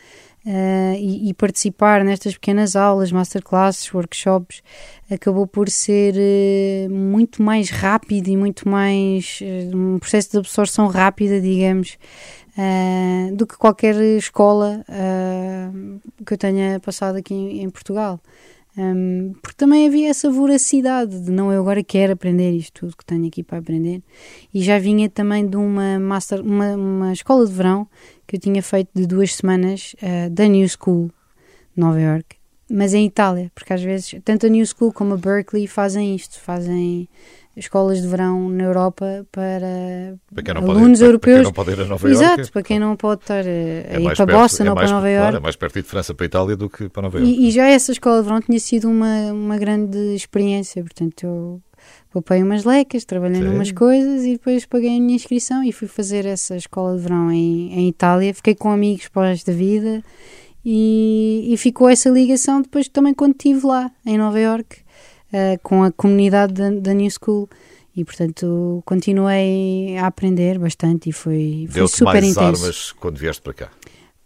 uh, 0.46 0.94
e, 0.96 1.28
e, 1.28 1.34
participar 1.34 2.04
nestas 2.04 2.34
pequenas 2.34 2.76
aulas, 2.76 3.10
masterclasses, 3.10 3.92
workshops, 3.92 4.62
acabou 5.10 5.46
por 5.46 5.68
ser 5.68 6.14
uh, 6.14 6.90
muito 6.90 7.42
mais 7.42 7.70
rápido 7.70 8.28
e 8.28 8.36
muito 8.36 8.68
mais. 8.68 9.40
um 9.74 9.98
processo 9.98 10.30
de 10.30 10.38
absorção 10.38 10.86
rápida, 10.86 11.40
digamos 11.40 11.98
uh, 12.56 13.34
do 13.36 13.46
que 13.46 13.56
qualquer 13.56 13.94
escola 14.16 14.84
uh, 14.88 16.00
que 16.24 16.34
eu 16.34 16.38
tenha 16.38 16.80
passado 16.80 17.16
aqui 17.16 17.34
em, 17.34 17.62
em 17.62 17.70
Portugal. 17.70 18.20
Um, 18.76 19.34
porque 19.42 19.56
também 19.56 19.86
havia 19.86 20.08
essa 20.08 20.30
voracidade 20.30 21.20
de 21.20 21.30
não, 21.30 21.52
eu 21.52 21.60
agora 21.60 21.84
quero 21.84 22.14
aprender 22.14 22.52
isto 22.52 22.80
tudo 22.80 22.96
que 22.96 23.04
tenho 23.04 23.26
aqui 23.26 23.42
para 23.42 23.58
aprender. 23.58 24.02
E 24.52 24.62
já 24.62 24.78
vinha 24.78 25.10
também 25.10 25.46
de 25.46 25.56
uma, 25.56 25.98
master, 25.98 26.40
uma, 26.40 26.74
uma 26.74 27.12
escola 27.12 27.46
de 27.46 27.52
verão 27.52 27.86
que 28.26 28.36
eu 28.36 28.40
tinha 28.40 28.62
feito 28.62 28.88
de 28.94 29.06
duas 29.06 29.34
semanas 29.34 29.94
uh, 30.02 30.30
da 30.30 30.46
New 30.46 30.66
School, 30.68 31.10
Nova 31.76 32.00
York, 32.00 32.36
mas 32.70 32.94
em 32.94 33.04
Itália, 33.06 33.50
porque 33.54 33.74
às 33.74 33.82
vezes 33.82 34.14
tanto 34.24 34.46
a 34.46 34.48
New 34.48 34.64
School 34.64 34.92
como 34.92 35.14
a 35.14 35.16
Berkeley 35.18 35.66
fazem 35.66 36.14
isto, 36.14 36.40
fazem 36.40 37.08
escolas 37.56 38.00
de 38.00 38.08
verão 38.08 38.48
na 38.48 38.64
Europa 38.64 39.26
para, 39.30 40.16
para 40.34 40.58
alunos 40.58 41.00
europeus. 41.00 41.42
Para 41.42 41.42
quem 41.42 41.44
não 41.44 41.52
pode 41.52 41.70
ir 41.70 41.80
a 41.80 41.84
Nova 41.84 42.10
Exato, 42.10 42.52
para 42.52 42.62
quem 42.62 42.78
não 42.78 42.96
pode 42.96 43.20
estar 43.22 43.46
eh, 43.46 43.86
a, 43.90 43.96
é 43.96 44.00
ir 44.00 44.16
para 44.16 44.26
Boston 44.26 44.64
é 44.64 44.70
ou 44.70 44.76
para 44.76 44.88
Nova 44.88 45.08
York. 45.08 45.22
Claro, 45.22 45.36
é 45.36 45.40
mais 45.40 45.56
perto 45.56 45.82
de 45.82 45.88
França 45.88 46.14
para 46.14 46.24
a 46.24 46.26
Itália 46.26 46.56
do 46.56 46.70
que 46.70 46.88
para 46.88 47.02
Nova 47.02 47.18
York. 47.18 47.30
E, 47.30 47.48
e, 47.48 47.50
já 47.50 47.68
essa 47.68 47.92
escola 47.92 48.22
de 48.22 48.28
verão 48.28 48.40
tinha 48.40 48.58
sido 48.58 48.88
uma, 48.88 49.32
uma 49.32 49.58
grande 49.58 49.98
experiência, 50.14 50.82
portanto 50.82 51.24
eu 51.24 51.62
poupei 52.10 52.42
umas 52.42 52.64
lecas, 52.64 53.04
trabalhei 53.04 53.42
Sim. 53.42 53.48
umas 53.48 53.70
coisas 53.70 54.24
e 54.24 54.32
depois 54.32 54.64
paguei 54.64 54.96
a 54.96 55.00
minha 55.00 55.16
inscrição 55.16 55.62
e 55.62 55.72
fui 55.72 55.88
fazer 55.88 56.24
essa 56.24 56.56
escola 56.56 56.96
de 56.96 57.02
verão 57.02 57.30
em, 57.30 57.72
em 57.72 57.88
Itália. 57.88 58.32
Fiquei 58.32 58.54
com 58.54 58.70
amigos 58.70 59.08
para 59.08 59.22
o 59.22 59.24
resto 59.26 59.50
da 59.50 59.56
vida 59.56 60.02
e, 60.64 61.48
e 61.52 61.56
ficou 61.58 61.88
essa 61.88 62.08
ligação 62.08 62.62
depois 62.62 62.88
também 62.88 63.12
quando 63.12 63.32
estive 63.32 63.66
lá 63.66 63.90
em 64.06 64.16
Nova 64.16 64.40
York 64.40 64.82
uh, 65.32 65.58
com 65.62 65.82
a 65.82 65.92
comunidade 65.92 66.52
da, 66.52 66.70
da 66.70 66.92
New 66.92 67.10
School 67.10 67.48
e 67.96 68.04
portanto 68.04 68.82
continuei 68.86 69.96
a 69.98 70.06
aprender 70.06 70.58
bastante 70.58 71.10
e 71.10 71.12
foi, 71.12 71.66
foi 71.70 71.88
super 71.88 72.12
mais 72.12 72.24
intenso. 72.24 72.64
armas 72.64 72.92
quando 72.92 73.18
vieste 73.18 73.42
para 73.42 73.52
cá? 73.52 73.70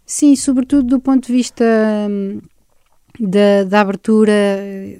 Sim, 0.05 0.35
sobretudo 0.35 0.83
do 0.83 0.99
ponto 1.01 1.27
de 1.27 1.33
vista 1.33 1.65
hum, 2.09 2.39
da, 3.19 3.63
da 3.63 3.81
abertura, 3.81 4.33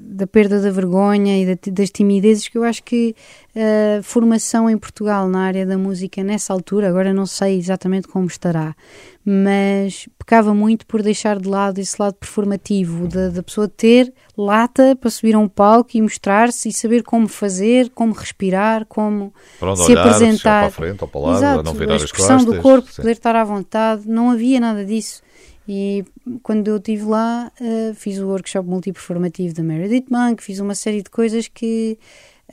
da 0.01 0.25
perda 0.25 0.59
da 0.59 0.71
vergonha 0.71 1.41
e 1.41 1.45
da, 1.45 1.71
das 1.71 1.91
timidezes, 1.91 2.47
que 2.47 2.57
eu 2.57 2.63
acho 2.63 2.83
que 2.83 3.15
a 3.55 4.01
formação 4.01 4.69
em 4.69 4.77
Portugal 4.77 5.29
na 5.29 5.41
área 5.41 5.65
da 5.65 5.77
música 5.77 6.23
nessa 6.23 6.51
altura, 6.51 6.89
agora 6.89 7.13
não 7.13 7.25
sei 7.25 7.57
exatamente 7.57 8.07
como 8.07 8.25
estará, 8.25 8.75
mas 9.29 10.07
pecava 10.17 10.53
muito 10.53 10.87
por 10.87 11.03
deixar 11.03 11.37
de 11.37 11.49
lado 11.49 11.79
esse 11.79 12.01
lado 12.01 12.13
performativo, 12.13 13.09
da, 13.09 13.27
da 13.27 13.43
pessoa 13.43 13.67
ter 13.67 14.13
lata 14.37 14.95
para 14.95 15.09
subir 15.09 15.35
a 15.35 15.39
um 15.39 15.49
palco 15.49 15.89
e 15.95 16.01
mostrar-se 16.01 16.69
e 16.69 16.73
saber 16.73 17.03
como 17.03 17.27
fazer, 17.27 17.89
como 17.89 18.13
respirar, 18.13 18.85
como 18.85 19.33
se 19.75 19.91
olhar, 19.91 20.07
apresentar. 20.07 20.59
Para 20.61 20.67
a 20.67 20.71
frente 20.71 21.01
ou 21.01 21.07
para 21.09 21.19
lado, 21.19 21.37
Exato, 21.39 21.63
não 21.63 21.73
virar 21.73 21.93
a 21.95 21.97
expressão 21.97 22.37
do 22.45 22.61
corpo, 22.61 22.89
sim. 22.89 23.01
poder 23.01 23.11
estar 23.11 23.35
à 23.35 23.43
vontade, 23.43 24.07
não 24.07 24.31
havia 24.31 24.61
nada 24.61 24.85
disso. 24.85 25.21
E 25.67 26.05
quando 26.41 26.69
eu 26.69 26.77
estive 26.77 27.03
lá, 27.03 27.51
uh, 27.59 27.93
fiz 27.95 28.19
o 28.19 28.27
workshop 28.27 28.69
multiperformativo 28.69 29.53
da 29.53 29.61
Meredith 29.61 30.05
Monk, 30.09 30.41
fiz 30.41 30.59
uma 30.59 30.73
série 30.73 31.01
de 31.01 31.09
coisas 31.09 31.49
que 31.49 31.99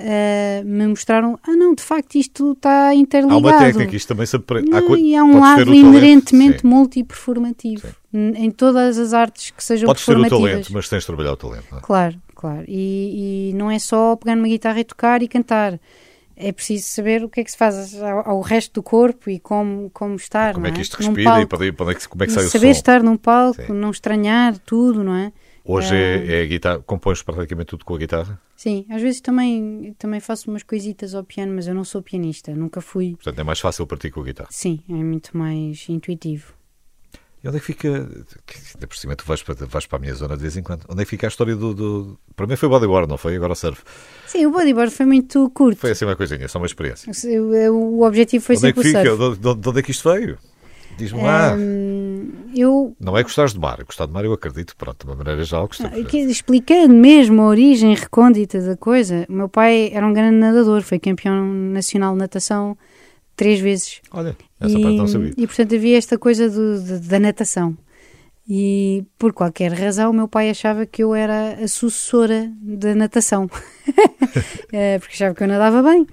uh, 0.01 0.65
me 0.65 0.87
mostraram: 0.87 1.39
ah, 1.43 1.57
não, 1.57 1.75
de 1.75 1.83
facto, 1.83 2.17
isto 2.17 2.53
está 2.53 2.95
interligado. 2.95 3.47
Há 3.47 3.51
uma 3.51 3.59
técnica, 3.59 3.97
isto 3.97 4.09
também 4.09 4.27
se 4.27 4.37
aprende. 4.37 4.71
Há, 4.75 4.81
e 4.99 5.17
há 5.17 5.25
um 5.25 5.41
lado 5.41 5.75
inerentemente 5.75 6.65
multiperformativo 6.65 7.89
em 8.13 8.51
todas 8.51 8.97
as 8.99 9.13
artes 9.13 9.51
que 9.51 9.63
sejam 9.63 9.87
Podes 9.87 10.05
performativas. 10.05 10.39
Podes 10.39 10.51
ter 10.51 10.51
o 10.51 10.63
talento, 10.63 10.73
mas 10.73 10.89
tens 10.89 11.01
de 11.01 11.07
trabalhar 11.07 11.33
o 11.33 11.37
talento. 11.37 11.67
Não 11.71 11.79
é? 11.79 11.81
Claro, 11.81 12.17
claro. 12.35 12.65
E, 12.69 13.51
e 13.51 13.55
não 13.55 13.71
é 13.71 13.79
só 13.79 14.15
pegar 14.17 14.37
numa 14.37 14.49
guitarra 14.49 14.81
e 14.81 14.85
tocar 14.85 15.23
e 15.23 15.29
cantar 15.29 15.81
é 16.37 16.53
preciso 16.53 16.89
saber 16.89 17.23
o 17.23 17.29
que 17.29 17.41
é 17.41 17.45
que 17.45 17.51
se 17.51 17.57
faz 17.57 17.95
ao, 18.03 18.41
resto 18.41 18.75
do 18.75 18.83
corpo 18.83 19.31
e 19.31 19.39
como, 19.39 19.89
como 19.91 20.17
estar. 20.17 20.55
Como 20.55 20.67
é 20.67 20.73
que 20.73 20.79
é? 20.79 20.83
isto 20.83 20.97
respira 20.97 21.41
e 21.41 21.47
para, 21.47 21.73
para, 21.73 21.95
como 22.09 22.25
é 22.25 22.27
que 22.27 22.33
sai 22.33 22.45
o 22.45 22.47
som. 22.47 22.59
Saber 22.59 22.71
estar 22.71 23.03
num 23.03 23.17
palco, 23.17 23.63
Sim. 23.63 23.73
não 23.73 23.91
estranhar 23.91 24.59
tudo, 24.59 25.05
não 25.05 25.15
é? 25.15 25.33
Hoje 25.67 25.95
é, 25.95 26.27
é, 26.27 26.41
é 26.41 26.43
a 26.43 26.47
guitarra, 26.47 26.79
compões 26.81 27.23
praticamente 27.23 27.69
tudo 27.69 27.85
com 27.85 27.95
a 27.95 27.99
guitarra? 27.99 28.39
Sim, 28.55 28.85
às 28.91 29.01
vezes 29.01 29.21
também, 29.23 29.95
também 29.99 30.21
faço 30.21 30.51
umas 30.51 30.63
coisitas 30.63 31.15
ao 31.15 31.25
piano, 31.25 31.55
mas 31.55 31.67
eu 31.67 31.75
não 31.75 31.85
sou 31.85 32.03
pianista, 32.03 32.55
nunca 32.55 32.83
fui. 32.83 33.13
Portanto, 33.15 33.39
é 33.39 33.43
mais 33.43 33.61
fácil 33.61 33.87
para 33.87 33.97
ti 33.97 34.11
com 34.11 34.21
a 34.21 34.25
guitarra? 34.25 34.51
Sim, 34.53 34.81
é 34.89 34.93
muito 34.93 35.37
mais 35.37 35.89
intuitivo. 35.89 36.53
E 37.43 37.49
onde 37.49 37.59
é 37.59 37.61
que 37.61 37.67
fica. 37.67 37.89
Ainda 37.89 38.87
por 38.87 38.97
cima, 38.97 39.15
tu 39.15 39.25
vais 39.27 39.43
para, 39.43 39.55
vais 39.67 39.87
para 39.87 39.99
a 39.99 40.01
minha 40.01 40.15
zona 40.15 40.35
de 40.35 40.41
vez 40.41 40.57
em 40.57 40.63
quando. 40.63 40.87
Onde 40.89 41.03
é 41.03 41.05
que 41.05 41.11
fica 41.11 41.27
a 41.27 41.29
história 41.29 41.55
do. 41.55 41.75
do... 41.75 42.19
Para 42.35 42.47
mim 42.47 42.57
foi 42.57 42.71
bodyboard, 42.71 43.07
não 43.07 43.19
foi? 43.19 43.37
Agora 43.37 43.53
o 43.53 43.57
surf. 43.57 43.83
Sim, 44.27 44.47
o 44.47 44.51
bodyboard 44.51 44.91
foi 44.91 45.05
muito 45.05 45.51
curto. 45.51 45.79
Foi 45.79 45.91
assim 45.91 46.07
uma 46.07 46.17
coisinha, 46.17 46.49
só 46.49 46.59
uma 46.59 46.67
experiência. 46.67 47.13
O, 47.71 47.99
o 47.99 48.07
objetivo 48.07 48.43
foi 48.43 48.57
onde 48.57 48.63
sempre 48.63 48.81
é 48.81 48.83
que 48.83 48.99
fica? 48.99 49.17
De, 49.17 49.37
de, 49.37 49.55
de 49.61 49.69
onde 49.69 49.79
é 49.79 49.83
que 49.83 49.91
isto 49.91 50.11
veio? 50.11 50.39
Diz-me 50.97 51.23
lá. 51.23 51.55
Um, 51.55 52.04
eu... 52.55 52.97
Não 53.01 53.17
é 53.17 53.23
gostar 53.23 53.47
de 53.47 53.59
mar. 53.59 53.83
Gostar 53.85 54.07
de 54.07 54.13
mar 54.13 54.25
eu 54.25 54.33
acredito, 54.33 54.77
pronto, 54.77 55.05
de 55.05 55.11
uma 55.11 55.17
maneira 55.17 55.45
já 55.45 55.61
gostei. 55.61 55.89
Explicando 56.29 56.95
mesmo 56.95 57.43
a 57.43 57.47
origem 57.47 57.95
recôndita 57.95 58.61
da 58.61 58.77
coisa, 58.77 59.27
o 59.29 59.33
meu 59.33 59.49
pai 59.49 59.91
era 59.93 60.07
um 60.07 60.13
grande 60.13 60.37
nadador, 60.37 60.83
foi 60.83 60.99
campeão 60.99 61.45
nacional 61.45 62.13
de 62.13 62.19
natação 62.19 62.77
três 63.37 63.61
vezes. 63.61 64.01
Olha, 64.11 64.37
essa 64.61 64.79
e, 64.79 64.83
parte 64.83 64.97
não 64.97 65.09
sabia. 65.09 65.33
E 65.37 65.47
portanto 65.47 65.75
havia 65.75 65.99
esta 65.99 66.19
coisa 66.19 66.49
do, 66.49 66.83
de, 66.83 67.09
da 67.09 67.19
natação. 67.19 67.77
E 68.47 69.05
por 69.19 69.33
qualquer 69.33 69.73
razão, 69.73 70.11
o 70.11 70.15
meu 70.15 70.29
pai 70.29 70.51
achava 70.51 70.85
que 70.85 71.03
eu 71.03 71.15
era 71.15 71.55
a 71.55 71.67
sucessora 71.67 72.53
da 72.61 72.95
natação, 72.95 73.49
eh, 74.71 74.99
porque 74.99 75.15
achava 75.15 75.35
que 75.35 75.43
eu 75.43 75.49
nadava 75.49 75.83
bem. 75.83 76.07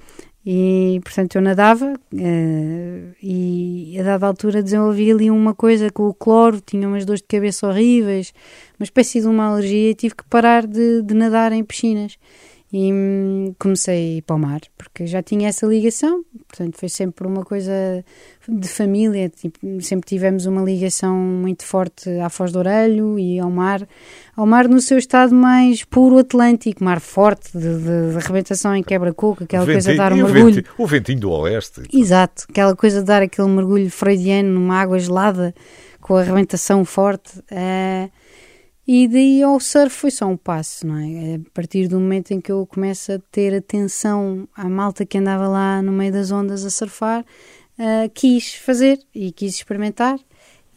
E 0.44 1.00
portanto 1.04 1.36
eu 1.36 1.42
nadava 1.42 1.94
uh, 1.94 3.16
e 3.22 3.96
a 4.00 4.04
dada 4.04 4.26
altura 4.26 4.64
desenvolvi 4.64 5.12
ali 5.12 5.30
uma 5.30 5.54
coisa 5.54 5.92
com 5.92 6.08
o 6.08 6.14
cloro, 6.14 6.60
tinha 6.60 6.88
umas 6.88 7.06
dores 7.06 7.22
de 7.22 7.28
cabeça 7.28 7.68
horríveis, 7.68 8.34
uma 8.80 8.84
espécie 8.84 9.22
de 9.22 9.28
uma 9.28 9.46
alergia 9.46 9.92
e 9.92 9.96
tive 9.96 10.16
que 10.16 10.24
parar 10.24 10.66
de, 10.66 11.04
de 11.04 11.14
nadar 11.14 11.52
em 11.52 11.64
piscinas 11.64 12.18
e 12.74 12.92
hum, 12.92 13.54
comecei 13.60 13.96
a 13.96 14.18
ir 14.18 14.22
para 14.22 14.36
o 14.36 14.40
mar, 14.40 14.62
porque 14.78 15.06
já 15.06 15.22
tinha 15.22 15.50
essa 15.50 15.66
ligação, 15.66 16.24
portanto 16.48 16.78
foi 16.78 16.88
sempre 16.88 17.28
uma 17.28 17.44
coisa 17.44 17.74
de 18.48 18.68
família, 18.68 19.30
tipo, 19.30 19.60
sempre 19.82 20.08
tivemos 20.08 20.46
uma 20.46 20.62
ligação 20.62 21.14
muito 21.14 21.66
forte 21.66 22.10
à 22.20 22.30
Foz 22.30 22.54
do 22.54 22.60
Orelho 22.60 23.20
e 23.20 23.40
ao 23.40 23.52
mar, 23.52 23.86
ao 24.38 24.46
mar 24.46 24.70
no 24.70 24.80
seu 24.80 24.98
estado 24.98 25.36
mais 25.36 25.84
puro 25.84 26.18
atlântico, 26.18 26.82
mar 26.82 27.02
forte, 27.02 27.52
de, 27.52 27.78
de, 27.78 28.12
de 28.12 28.18
arrebentação 28.18 28.74
em 28.74 28.84
quebra-coco, 28.84 29.44
aquela 29.44 29.66
ventinho, 29.66 29.84
coisa 29.84 29.92
de 29.92 29.98
dar 29.98 30.14
um 30.14 30.16
mergulho. 30.16 30.56
Ventinho, 30.56 30.76
o 30.78 30.88
ventinho 30.88 31.20
do 31.20 31.32
oeste. 31.32 31.82
Exato, 31.94 32.46
aquela 32.50 32.76
coisa 32.76 33.02
de 33.02 33.06
dar 33.06 33.22
aquele 33.22 33.50
mergulho 33.50 33.92
freudiano 33.92 34.50
numa 34.50 34.80
água 34.80 34.98
gelada, 34.98 35.54
com 36.00 36.16
a 36.16 36.22
arrebentação 36.22 36.86
forte. 36.86 37.38
Uh, 37.52 38.10
e 38.94 39.08
daí 39.08 39.42
ao 39.42 39.58
surf 39.58 39.96
foi 39.96 40.12
só 40.12 40.26
um 40.26 40.36
passo, 40.36 40.86
não 40.86 40.98
é? 40.98 41.36
A 41.36 41.40
partir 41.54 41.88
do 41.88 41.98
momento 41.98 42.32
em 42.32 42.42
que 42.42 42.52
eu 42.52 42.66
começo 42.66 43.14
a 43.14 43.20
ter 43.32 43.56
atenção 43.56 44.50
à 44.54 44.68
malta 44.68 45.06
que 45.06 45.18
andava 45.18 45.48
lá 45.48 45.82
no 45.82 45.94
meio 45.94 46.12
das 46.12 46.30
ondas 46.30 46.66
a 46.66 46.70
surfar, 46.70 47.22
uh, 47.22 48.10
quis 48.14 48.54
fazer 48.54 49.00
e 49.16 49.32
quis 49.32 49.56
experimentar. 49.56 50.20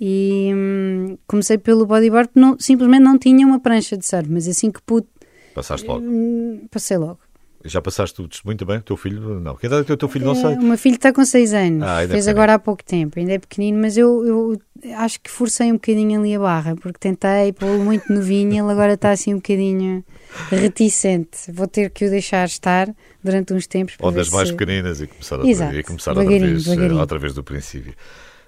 E 0.00 0.52
hum, 0.54 1.18
comecei 1.26 1.58
pelo 1.58 1.86
bodyboard, 1.86 2.30
não, 2.36 2.56
simplesmente 2.56 3.02
não 3.02 3.18
tinha 3.18 3.44
uma 3.44 3.58
prancha 3.58 3.96
de 3.96 4.06
surf, 4.06 4.30
mas 4.30 4.46
assim 4.46 4.70
que 4.70 4.80
pude. 4.80 5.08
Passaste 5.52 5.84
logo? 5.84 6.06
Hum, 6.06 6.68
passei 6.70 6.96
logo. 6.96 7.18
Já 7.64 7.80
passaste 7.80 8.14
tudo 8.14 8.36
muito 8.44 8.66
bem? 8.66 8.76
O 8.76 8.82
teu 8.82 8.96
filho? 8.96 9.40
Não. 9.40 9.56
Que 9.56 9.66
idade 9.66 9.90
é 9.90 9.94
o 9.94 9.96
teu 9.96 10.08
filho? 10.08 10.26
Não 10.26 10.34
sei. 10.34 10.54
O 10.54 10.62
meu 10.62 10.76
filho 10.76 10.96
está 10.96 11.12
com 11.14 11.24
6 11.24 11.54
anos. 11.54 11.82
Ah, 11.82 12.06
Fez 12.06 12.28
é 12.28 12.30
agora 12.30 12.54
há 12.54 12.58
pouco 12.58 12.84
tempo. 12.84 13.18
Ainda 13.18 13.32
é 13.32 13.38
pequenino, 13.38 13.78
mas 13.80 13.96
eu, 13.96 14.22
eu 14.26 14.60
acho 14.96 15.18
que 15.18 15.30
forcei 15.30 15.70
um 15.70 15.74
bocadinho 15.74 16.20
ali 16.20 16.34
a 16.34 16.38
barra, 16.38 16.76
porque 16.76 16.98
tentei 16.98 17.54
pô-lo 17.54 17.82
muito 17.82 18.12
novinho 18.12 18.52
e 18.52 18.58
ele 18.58 18.70
agora 18.70 18.92
está 18.92 19.12
assim 19.12 19.32
um 19.32 19.36
bocadinho 19.36 20.04
reticente. 20.50 21.50
Vou 21.50 21.66
ter 21.66 21.88
que 21.88 22.04
o 22.04 22.10
deixar 22.10 22.44
estar 22.44 22.94
durante 23.22 23.54
uns 23.54 23.66
tempos. 23.66 23.96
Ondas 24.02 24.28
mais 24.28 24.48
se... 24.48 24.54
pequeninas 24.54 25.00
e 25.00 25.06
começar, 25.06 25.40
a, 25.40 25.74
e 25.74 25.82
começar 25.82 26.10
outra, 26.10 26.38
vez, 26.38 26.66
eh, 26.66 26.92
outra 26.92 27.18
vez 27.18 27.32
do 27.32 27.42
princípio. 27.42 27.94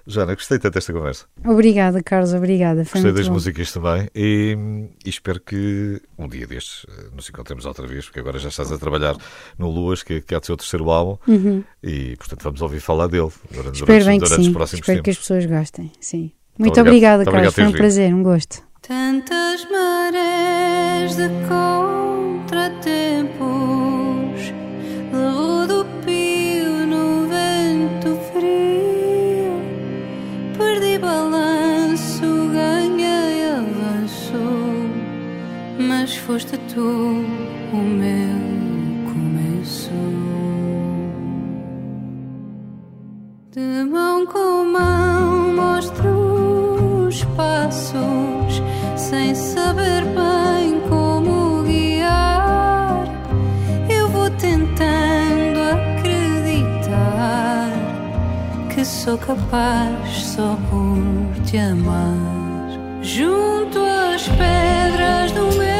Joana, 0.07 0.35
gostei 0.35 0.57
tanto 0.57 0.75
desta 0.75 0.93
conversa. 0.93 1.25
Obrigada, 1.45 2.01
Carlos, 2.01 2.33
obrigada. 2.33 2.85
Foi 2.85 3.01
gostei 3.01 3.11
das 3.11 3.27
bom. 3.27 3.33
músicas 3.33 3.73
também 3.73 4.07
e, 4.15 4.57
e, 5.05 5.09
espero 5.09 5.41
que 5.41 6.01
um 6.17 6.29
dia 6.29 6.47
destes 6.47 6.85
eh, 6.89 7.07
nos 7.13 7.27
encontremos 7.27 7.65
outra 7.65 7.85
vez, 7.85 8.05
porque 8.05 8.21
agora 8.21 8.39
já 8.39 8.47
estás 8.47 8.71
a 8.71 8.77
trabalhar 8.77 9.17
no 9.57 9.69
Luas, 9.69 10.03
que, 10.03 10.21
que 10.21 10.33
é 10.33 10.37
o 10.37 10.43
seu 10.43 10.55
terceiro 10.55 10.89
álbum, 10.89 11.17
uhum. 11.27 11.61
e 11.83 12.15
portanto 12.15 12.41
vamos 12.41 12.61
ouvir 12.61 12.79
falar 12.79 13.07
dele 13.07 13.29
durante, 13.51 13.75
espero 13.75 14.05
durante, 14.05 14.23
durante 14.23 14.47
os 14.47 14.53
próximos 14.53 14.79
espero 14.79 14.97
tempos. 14.97 15.03
que 15.03 15.09
as 15.09 15.17
pessoas 15.17 15.45
gostem, 15.45 15.91
sim. 15.99 16.31
Muito, 16.57 16.75
Muito 16.75 16.79
obrigada, 16.79 17.25
Carlos, 17.25 17.53
foi 17.53 17.65
um 17.65 17.71
prazer, 17.73 18.13
um 18.13 18.23
gosto. 18.23 18.63
Tantas 18.81 19.69
marés 19.69 21.17
de 21.17 21.27
contratempo 21.49 23.06
foste 36.15 36.57
tu 36.73 37.25
o 37.73 37.77
meu 37.77 38.37
começo. 39.11 39.91
De 43.51 43.83
mão 43.91 44.25
com 44.25 44.63
mão 44.71 45.53
mostro 45.53 47.07
os 47.07 47.23
passos, 47.35 48.61
sem 48.95 49.35
saber 49.35 50.03
bem 50.05 50.79
como 50.87 51.63
guiar. 51.63 53.05
Eu 53.89 54.07
vou 54.09 54.29
tentando 54.31 55.59
acreditar 55.99 57.71
que 58.73 58.85
sou 58.85 59.17
capaz 59.17 60.09
só 60.17 60.57
por 60.69 61.43
te 61.43 61.57
amar. 61.57 62.37
Junto 63.01 63.79
às 63.79 64.27
pedras 64.27 65.31
do 65.31 65.57
meu 65.57 65.76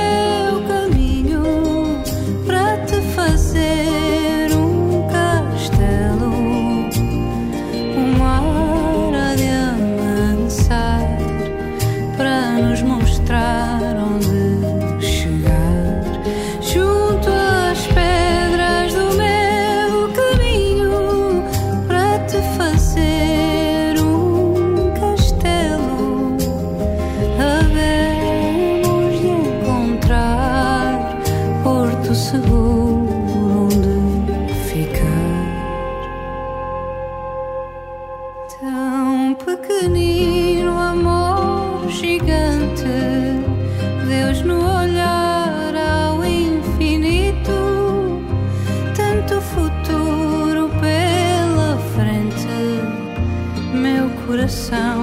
meu 54.48 54.97